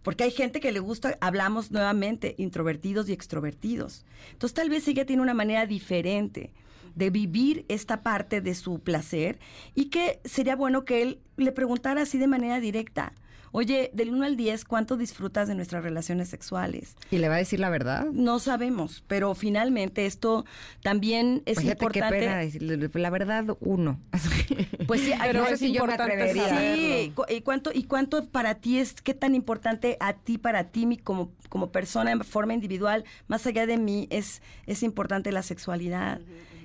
Porque 0.03 0.23
hay 0.23 0.31
gente 0.31 0.59
que 0.59 0.71
le 0.71 0.79
gusta, 0.79 1.17
hablamos 1.19 1.71
nuevamente, 1.71 2.35
introvertidos 2.37 3.09
y 3.09 3.13
extrovertidos. 3.13 4.05
Entonces 4.33 4.53
tal 4.53 4.69
vez 4.69 4.87
ella 4.87 5.05
tiene 5.05 5.23
una 5.23 5.33
manera 5.33 5.65
diferente 5.65 6.53
de 6.93 7.09
vivir 7.09 7.65
esta 7.67 8.03
parte 8.03 8.39
de 8.39 8.55
su 8.55 8.79
placer 8.79 9.39
y 9.73 9.85
que 9.85 10.21
sería 10.23 10.55
bueno 10.55 10.85
que 10.85 11.01
él 11.01 11.19
le 11.37 11.51
preguntara 11.51 12.03
así 12.03 12.17
de 12.17 12.27
manera 12.27 12.59
directa. 12.59 13.13
Oye, 13.57 13.89
del 13.93 14.09
1 14.09 14.25
al 14.25 14.35
10, 14.35 14.65
¿cuánto 14.65 14.97
disfrutas 14.97 15.47
de 15.47 15.55
nuestras 15.55 15.81
relaciones 15.81 16.27
sexuales? 16.27 16.97
¿Y 17.09 17.19
le 17.19 17.29
va 17.29 17.35
a 17.35 17.37
decir 17.37 17.61
la 17.61 17.69
verdad? 17.69 18.05
No 18.11 18.39
sabemos, 18.39 19.01
pero 19.07 19.33
finalmente 19.33 20.05
esto 20.05 20.43
también 20.83 21.41
es 21.45 21.59
Fíjate 21.59 21.85
importante. 21.85 22.19
qué 22.19 22.49
pena 22.59 22.99
la 23.01 23.09
verdad, 23.09 23.45
uno. 23.61 24.01
Pues 24.87 25.01
sí, 25.01 25.13
Pero 25.21 25.39
no 25.39 25.47
sé 25.47 25.55
si 25.55 25.71
yo 25.71 25.85
me 25.85 25.93
atrevería. 25.93 26.49
Sí, 26.49 27.13
¿y 27.29 27.41
cuánto, 27.41 27.71
¿y 27.73 27.83
cuánto 27.83 28.25
para 28.27 28.55
ti 28.55 28.77
es, 28.77 28.93
qué 29.01 29.13
tan 29.13 29.35
importante 29.35 29.95
a 30.01 30.11
ti, 30.11 30.37
para 30.37 30.65
ti, 30.65 30.85
mi- 30.85 30.97
como, 30.97 31.31
como 31.47 31.71
persona 31.71 32.11
en 32.11 32.25
forma 32.25 32.53
individual, 32.53 33.05
más 33.29 33.47
allá 33.47 33.65
de 33.65 33.77
mí, 33.77 34.07
es, 34.11 34.41
es 34.65 34.83
importante 34.83 35.31
la 35.31 35.43
sexualidad? 35.43 36.19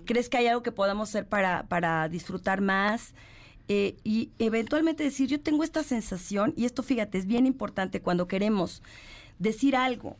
¿Crees 0.06 0.28
que 0.28 0.38
hay 0.38 0.48
algo 0.48 0.64
que 0.64 0.72
podamos 0.72 1.08
hacer 1.10 1.28
para, 1.28 1.68
para 1.68 2.08
disfrutar 2.08 2.60
más? 2.60 3.14
Eh, 3.72 3.94
y 4.02 4.32
eventualmente 4.40 5.04
decir, 5.04 5.28
yo 5.28 5.38
tengo 5.38 5.62
esta 5.62 5.84
sensación, 5.84 6.52
y 6.56 6.64
esto 6.64 6.82
fíjate, 6.82 7.18
es 7.18 7.26
bien 7.26 7.46
importante 7.46 8.02
cuando 8.02 8.26
queremos 8.26 8.82
decir 9.38 9.76
algo 9.76 10.16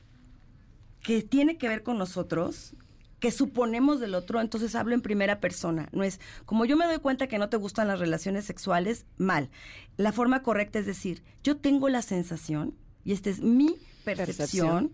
que 1.02 1.22
tiene 1.22 1.58
que 1.58 1.68
ver 1.68 1.82
con 1.82 1.98
nosotros, 1.98 2.76
que 3.18 3.32
suponemos 3.32 3.98
del 3.98 4.14
otro, 4.14 4.40
entonces 4.40 4.76
hablo 4.76 4.94
en 4.94 5.00
primera 5.00 5.40
persona. 5.40 5.88
No 5.90 6.04
es 6.04 6.20
como 6.46 6.64
yo 6.64 6.76
me 6.76 6.84
doy 6.84 7.00
cuenta 7.00 7.26
que 7.26 7.38
no 7.38 7.48
te 7.48 7.56
gustan 7.56 7.88
las 7.88 7.98
relaciones 7.98 8.44
sexuales, 8.44 9.04
mal. 9.18 9.50
La 9.96 10.12
forma 10.12 10.44
correcta 10.44 10.78
es 10.78 10.86
decir, 10.86 11.24
yo 11.42 11.56
tengo 11.56 11.88
la 11.88 12.02
sensación, 12.02 12.76
y 13.04 13.10
esta 13.14 13.30
es 13.30 13.40
mi 13.40 13.74
percepción, 14.04 14.92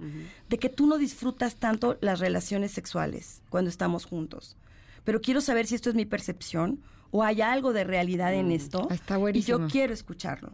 de 0.49 0.59
que 0.59 0.71
tú 0.71 0.87
no 0.87 0.97
disfrutas 0.97 1.57
tanto 1.57 1.99
las 2.01 2.21
relaciones 2.21 2.71
sexuales 2.71 3.43
cuando 3.51 3.69
estamos 3.69 4.07
juntos. 4.07 4.57
Pero 5.05 5.21
quiero 5.21 5.43
saber 5.43 5.67
si 5.67 5.75
esto 5.75 5.91
es 5.91 5.95
mi 5.95 6.07
percepción 6.07 6.81
o 7.11 7.23
hay 7.23 7.41
algo 7.43 7.73
de 7.73 7.85
realidad 7.85 8.35
en 8.35 8.53
esto. 8.53 8.87
Ah, 8.91 8.95
está 8.95 9.17
y 9.17 9.21
buenísimo. 9.21 9.59
yo 9.59 9.69
quiero 9.69 9.93
escucharlo. 9.95 10.53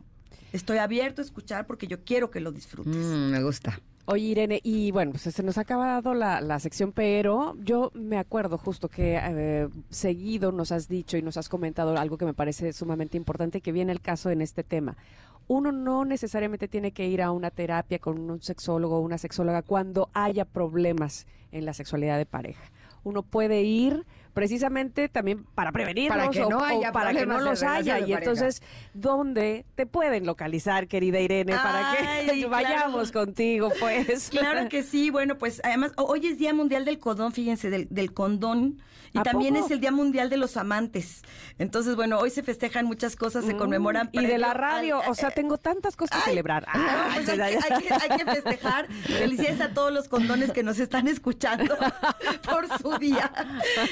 Estoy 0.53 0.79
abierto 0.79 1.23
a 1.23 1.25
escuchar 1.25 1.67
porque 1.67 1.87
yo 1.87 2.05
quiero 2.05 2.31
que 2.31 2.41
lo 2.41 2.53
disfrutes. 2.53 2.95
Mm, 2.95 3.31
me 3.31 3.43
gusta. 3.43 3.81
Oye, 4.05 4.25
Irene, 4.25 4.61
y 4.65 4.91
bueno, 4.91 5.13
pues 5.13 5.23
se 5.23 5.43
nos 5.45 5.59
ha 5.59 5.61
acabado 5.61 6.13
la, 6.13 6.41
la 6.41 6.59
sección, 6.59 6.91
pero 6.91 7.55
yo 7.61 7.93
me 7.95 8.19
acuerdo 8.19 8.59
justo 8.59 8.89
que 8.89 9.17
eh, 9.23 9.69
seguido 9.91 10.51
nos 10.51 10.73
has 10.73 10.89
dicho 10.89 11.17
y 11.17 11.23
nos 11.23 11.37
has 11.37 11.49
comentado 11.49 11.97
algo 11.97 12.19
que 12.19 12.25
me 12.25 12.35
parece 12.35 12.73
sumamente 12.73 13.17
importante, 13.17 13.61
que 13.61 13.71
viene 13.71 13.93
el 13.93 14.01
caso 14.01 14.31
en 14.31 14.43
este 14.43 14.65
tema. 14.65 14.97
Uno 15.47 15.71
no 15.71 16.05
necesariamente 16.05 16.67
tiene 16.67 16.91
que 16.91 17.07
ir 17.07 17.23
a 17.23 17.31
una 17.31 17.51
terapia 17.51 18.01
con 18.01 18.19
un 18.29 18.43
sexólogo 18.43 18.97
o 18.97 19.01
una 19.01 19.19
sexóloga 19.19 19.63
cuando 19.63 20.09
haya 20.15 20.45
problemas 20.45 21.27
en 21.53 21.65
la 21.65 21.73
sexualidad 21.73 22.19
de 22.19 22.27
pareja. 22.27 22.63
Uno 23.05 23.23
puede 23.23 23.63
ir 23.63 24.05
precisamente 24.35 25.09
también 25.09 25.45
para 25.55 25.73
prevenirlos 25.73 26.17
Para 26.19 26.31
que 26.31 26.45
o- 26.45 26.49
no 26.51 26.59
o 26.59 26.65
haya 26.65 26.93
para 26.93 27.13
que 27.13 27.27
no 27.27 27.41
los 27.41 27.63
haya. 27.63 27.99
Y 28.01 28.13
entonces, 28.13 28.63
¿dónde 28.95 29.65
te 29.75 29.87
pueden 29.87 30.27
localizar, 30.27 30.87
querida 30.89 31.21
Irene, 31.21 31.55
para 31.57 31.95
que 31.97 32.25
claro. 32.33 32.49
vayamos 32.51 33.13
contigo, 33.13 33.71
pues? 33.81 34.29
Claro 34.31 34.69
que 34.69 34.83
sí, 34.83 35.11
bueno, 35.11 35.37
pues 35.39 35.61
además 35.65 35.93
ho- 35.97 36.05
hoy 36.05 36.27
es 36.27 36.39
Día 36.39 36.55
Mundial 36.55 36.85
del 36.85 36.99
Condón, 36.99 37.33
fíjense, 37.33 37.71
del, 37.71 37.89
del 37.91 38.13
condón. 38.13 38.83
Y 39.15 39.19
¿A 39.19 39.25
también 39.25 39.53
poco? 39.53 39.67
es 39.67 39.73
el 39.73 39.81
Día 39.81 39.93
Mundial 39.93 40.31
de 40.31 40.39
los 40.39 40.57
Amantes. 40.57 41.21
Entonces, 41.59 41.97
bueno, 41.97 42.19
hoy 42.19 42.31
se 42.31 42.43
festejan 42.43 42.87
muchas 42.87 43.15
cosas, 43.15 43.45
se 43.45 43.55
conmemoran. 43.55 44.09
Mm, 44.11 44.19
Y 44.21 44.27
de 44.27 44.39
la 44.39 44.53
al- 44.53 44.57
radio, 44.57 45.03
o 45.07 45.15
sea, 45.15 45.31
tengo 45.31 45.59
tantas 45.59 45.97
cosas 45.97 46.23
que 46.25 46.31
celebrar. 46.31 46.67
No, 46.75 46.83
pues 47.15 47.29
hay, 47.29 47.41
hay 47.57 47.83
que- 47.83 47.93
hay 47.93 48.19
que 48.19 48.25
festejar. 48.25 48.87
Felicidades 48.91 49.61
a 49.61 49.75
todos 49.75 49.93
los 49.93 50.09
condones 50.09 50.51
que 50.53 50.63
nos 50.63 50.79
están 50.79 51.09
escuchando 51.09 51.77
por 52.51 52.67
su 52.79 52.97
día. 52.97 53.31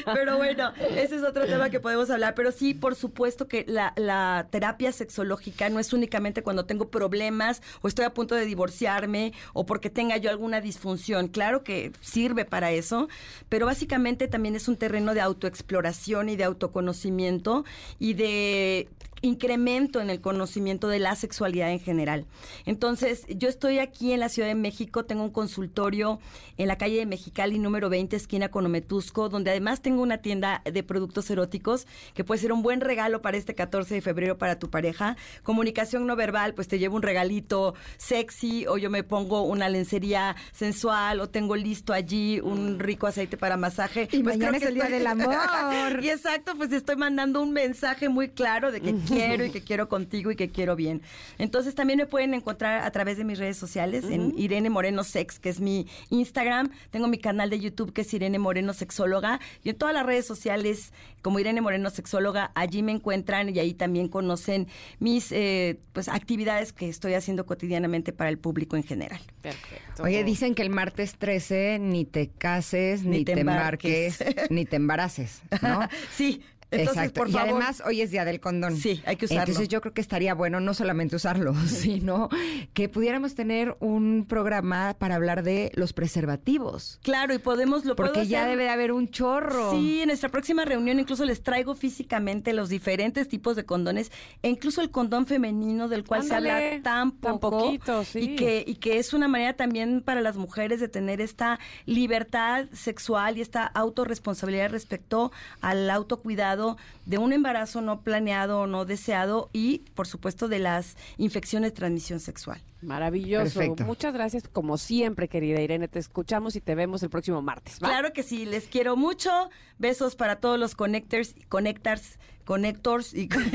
Pero 0.06 0.29
bueno, 0.36 0.72
ese 0.96 1.16
es 1.16 1.22
otro 1.22 1.46
tema 1.46 1.70
que 1.70 1.80
podemos 1.80 2.10
hablar. 2.10 2.34
Pero 2.34 2.52
sí, 2.52 2.74
por 2.74 2.94
supuesto 2.94 3.48
que 3.48 3.64
la, 3.66 3.92
la 3.96 4.48
terapia 4.50 4.92
sexológica 4.92 5.68
no 5.68 5.78
es 5.78 5.92
únicamente 5.92 6.42
cuando 6.42 6.64
tengo 6.66 6.88
problemas 6.88 7.62
o 7.82 7.88
estoy 7.88 8.04
a 8.04 8.14
punto 8.14 8.34
de 8.34 8.44
divorciarme 8.44 9.32
o 9.52 9.66
porque 9.66 9.90
tenga 9.90 10.16
yo 10.16 10.30
alguna 10.30 10.60
disfunción. 10.60 11.28
Claro 11.28 11.62
que 11.64 11.92
sirve 12.00 12.44
para 12.44 12.70
eso, 12.72 13.08
pero 13.48 13.66
básicamente 13.66 14.28
también 14.28 14.56
es 14.56 14.68
un 14.68 14.76
terreno 14.76 15.14
de 15.14 15.20
autoexploración 15.20 16.28
y 16.28 16.36
de 16.36 16.44
autoconocimiento 16.44 17.64
y 17.98 18.14
de 18.14 18.88
incremento 19.22 20.00
en 20.00 20.10
el 20.10 20.20
conocimiento 20.20 20.88
de 20.88 20.98
la 20.98 21.14
sexualidad 21.16 21.70
en 21.70 21.80
general. 21.80 22.26
Entonces, 22.66 23.24
yo 23.28 23.48
estoy 23.48 23.78
aquí 23.78 24.12
en 24.12 24.20
la 24.20 24.28
Ciudad 24.28 24.48
de 24.48 24.54
México, 24.54 25.04
tengo 25.04 25.22
un 25.22 25.30
consultorio 25.30 26.20
en 26.56 26.68
la 26.68 26.76
calle 26.78 26.96
de 26.98 27.06
Mexicali 27.06 27.58
número 27.58 27.88
20, 27.88 28.16
esquina 28.16 28.50
con 28.50 28.66
Ometusco, 28.66 29.28
donde 29.28 29.50
además 29.50 29.80
tengo 29.82 30.02
una 30.02 30.18
tienda 30.18 30.62
de 30.70 30.82
productos 30.82 31.30
eróticos 31.30 31.86
que 32.14 32.24
puede 32.24 32.40
ser 32.40 32.52
un 32.52 32.62
buen 32.62 32.80
regalo 32.80 33.20
para 33.20 33.36
este 33.36 33.54
14 33.54 33.94
de 33.94 34.00
febrero 34.00 34.38
para 34.38 34.58
tu 34.58 34.70
pareja. 34.70 35.16
Comunicación 35.42 36.06
no 36.06 36.16
verbal, 36.16 36.54
pues 36.54 36.68
te 36.68 36.78
llevo 36.78 36.96
un 36.96 37.02
regalito 37.02 37.74
sexy 37.98 38.66
o 38.66 38.78
yo 38.78 38.90
me 38.90 39.02
pongo 39.04 39.42
una 39.42 39.68
lencería 39.68 40.36
sensual 40.52 41.20
o 41.20 41.28
tengo 41.28 41.56
listo 41.56 41.92
allí 41.92 42.40
un 42.40 42.78
rico 42.78 43.06
aceite 43.06 43.36
para 43.36 43.56
masaje. 43.56 44.08
Y 44.12 44.22
Pues 44.22 44.38
mañana 44.38 44.58
creo 44.58 44.70
es 44.70 44.74
el 44.74 44.74
día 44.74 44.88
del 44.88 45.06
amor. 45.06 46.02
y 46.02 46.08
exacto, 46.08 46.52
pues 46.56 46.72
estoy 46.72 46.96
mandando 46.96 47.42
un 47.42 47.52
mensaje 47.52 48.08
muy 48.08 48.28
claro 48.30 48.72
de 48.72 48.80
que 48.80 48.94
quiero 49.10 49.44
y 49.44 49.50
que 49.52 49.62
quiero 49.62 49.88
contigo 49.88 50.30
y 50.30 50.36
que 50.36 50.50
quiero 50.50 50.76
bien. 50.76 51.02
Entonces 51.38 51.74
también 51.74 51.98
me 51.98 52.06
pueden 52.06 52.34
encontrar 52.34 52.82
a 52.82 52.90
través 52.90 53.18
de 53.18 53.24
mis 53.24 53.38
redes 53.38 53.56
sociales 53.56 54.04
en 54.04 54.32
Irene 54.36 54.70
Moreno 54.70 55.04
Sex, 55.04 55.38
que 55.38 55.48
es 55.48 55.60
mi 55.60 55.86
Instagram. 56.10 56.70
Tengo 56.90 57.08
mi 57.08 57.18
canal 57.18 57.50
de 57.50 57.60
YouTube 57.60 57.92
que 57.92 58.02
es 58.02 58.14
Irene 58.14 58.38
Moreno 58.38 58.72
Sexóloga. 58.72 59.40
Y 59.64 59.70
en 59.70 59.76
todas 59.76 59.94
las 59.94 60.06
redes 60.06 60.26
sociales 60.26 60.92
como 61.22 61.38
Irene 61.38 61.60
Moreno 61.60 61.90
Sexóloga, 61.90 62.50
allí 62.54 62.82
me 62.82 62.92
encuentran 62.92 63.54
y 63.54 63.58
ahí 63.58 63.74
también 63.74 64.08
conocen 64.08 64.68
mis 64.98 65.32
eh, 65.32 65.78
pues 65.92 66.08
actividades 66.08 66.72
que 66.72 66.88
estoy 66.88 67.14
haciendo 67.14 67.46
cotidianamente 67.46 68.12
para 68.12 68.30
el 68.30 68.38
público 68.38 68.76
en 68.76 68.84
general. 68.84 69.20
Perfecto. 69.42 70.02
Oye, 70.02 70.24
dicen 70.24 70.54
que 70.54 70.62
el 70.62 70.70
martes 70.70 71.16
13 71.16 71.78
ni 71.80 72.04
te 72.04 72.28
cases, 72.28 73.04
ni, 73.04 73.24
te 73.24 73.32
embarques, 73.32 74.20
embarques. 74.20 74.50
ni 74.50 74.64
te 74.64 74.76
embaraces, 74.76 75.42
¿no? 75.62 75.80
sí, 76.10 76.42
entonces 76.70 76.96
Exacto. 77.04 77.20
por 77.20 77.30
y 77.30 77.36
además 77.36 77.82
hoy 77.86 78.00
es 78.00 78.10
día 78.10 78.24
del 78.24 78.40
condón. 78.40 78.76
Sí, 78.76 79.02
hay 79.06 79.16
que 79.16 79.24
usarlo. 79.26 79.42
Entonces 79.42 79.68
yo 79.68 79.80
creo 79.80 79.92
que 79.92 80.00
estaría 80.00 80.34
bueno 80.34 80.60
no 80.60 80.72
solamente 80.74 81.16
usarlo, 81.16 81.54
sino 81.66 82.28
que 82.74 82.88
pudiéramos 82.88 83.34
tener 83.34 83.76
un 83.80 84.24
programa 84.28 84.94
para 84.98 85.16
hablar 85.16 85.42
de 85.42 85.72
los 85.74 85.92
preservativos. 85.92 86.98
Claro, 87.02 87.34
y 87.34 87.38
podemos 87.38 87.84
lo 87.84 87.96
Porque 87.96 88.26
ya 88.26 88.40
hacer- 88.40 88.50
debe 88.50 88.64
de 88.64 88.70
haber 88.70 88.92
un 88.92 89.08
chorro. 89.10 89.72
Sí, 89.72 90.00
en 90.02 90.06
nuestra 90.08 90.28
próxima 90.28 90.64
reunión 90.64 90.98
incluso 91.00 91.24
les 91.24 91.42
traigo 91.42 91.74
físicamente 91.74 92.52
los 92.52 92.68
diferentes 92.68 93.28
tipos 93.28 93.56
de 93.56 93.64
condones 93.64 94.12
e 94.42 94.48
incluso 94.48 94.80
el 94.80 94.90
condón 94.90 95.26
femenino 95.26 95.88
del 95.88 96.04
cual 96.04 96.22
se 96.24 96.34
habla 96.34 96.58
tan 96.82 97.12
tan 97.12 97.38
poco 97.38 97.60
poquito, 97.60 98.04
sí. 98.04 98.20
y 98.20 98.36
que 98.36 98.64
y 98.66 98.76
que 98.76 98.98
es 98.98 99.12
una 99.14 99.28
manera 99.28 99.54
también 99.54 100.02
para 100.02 100.20
las 100.20 100.36
mujeres 100.36 100.80
de 100.80 100.88
tener 100.88 101.20
esta 101.20 101.58
libertad 101.86 102.66
sexual 102.72 103.38
y 103.38 103.40
esta 103.40 103.66
autorresponsabilidad 103.66 104.70
respecto 104.70 105.32
al 105.60 105.88
autocuidado 105.90 106.59
de 107.06 107.18
un 107.18 107.32
embarazo 107.32 107.80
no 107.80 108.00
planeado 108.00 108.60
o 108.60 108.66
no 108.66 108.84
deseado 108.84 109.50
y 109.52 109.78
por 109.94 110.06
supuesto 110.06 110.48
de 110.48 110.58
las 110.58 110.96
infecciones 111.18 111.72
de 111.72 111.76
transmisión 111.76 112.20
sexual. 112.20 112.60
Maravilloso. 112.82 113.60
Perfecto. 113.60 113.84
Muchas 113.84 114.14
gracias, 114.14 114.48
como 114.48 114.78
siempre, 114.78 115.28
querida 115.28 115.60
Irene. 115.60 115.88
Te 115.88 115.98
escuchamos 115.98 116.56
y 116.56 116.60
te 116.60 116.74
vemos 116.74 117.02
el 117.02 117.10
próximo 117.10 117.42
martes. 117.42 117.78
¿va? 117.82 117.88
Claro 117.88 118.12
que 118.12 118.22
sí, 118.22 118.46
les 118.46 118.66
quiero 118.66 118.96
mucho. 118.96 119.30
Besos 119.78 120.16
para 120.16 120.36
todos 120.36 120.58
los 120.58 120.74
connectors, 120.74 121.34
connectors, 121.48 122.18
connectors 122.44 123.12
y 123.14 123.28
con 123.28 123.50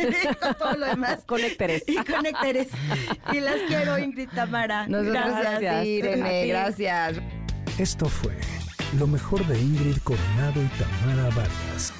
todo 0.59 0.77
lo 0.77 0.85
demás. 0.85 1.23
Conectores. 1.25 1.83
Y 1.87 1.95
conectores. 2.03 2.67
Y 3.33 3.39
las 3.39 3.61
quiero, 3.67 3.97
Ingrid 3.97 4.29
Tamara. 4.29 4.87
Nosotros 4.87 5.13
Gracias. 5.13 5.83
ti, 5.83 5.89
Irene, 5.89 6.47
gracias. 6.47 7.17
Esto 7.79 8.05
fue 8.07 8.35
lo 8.97 9.07
mejor 9.07 9.45
de 9.47 9.59
Ingrid 9.59 9.97
Coronado 10.03 10.63
y 10.63 10.67
Tamara 10.77 11.29
Vargas. 11.35 11.93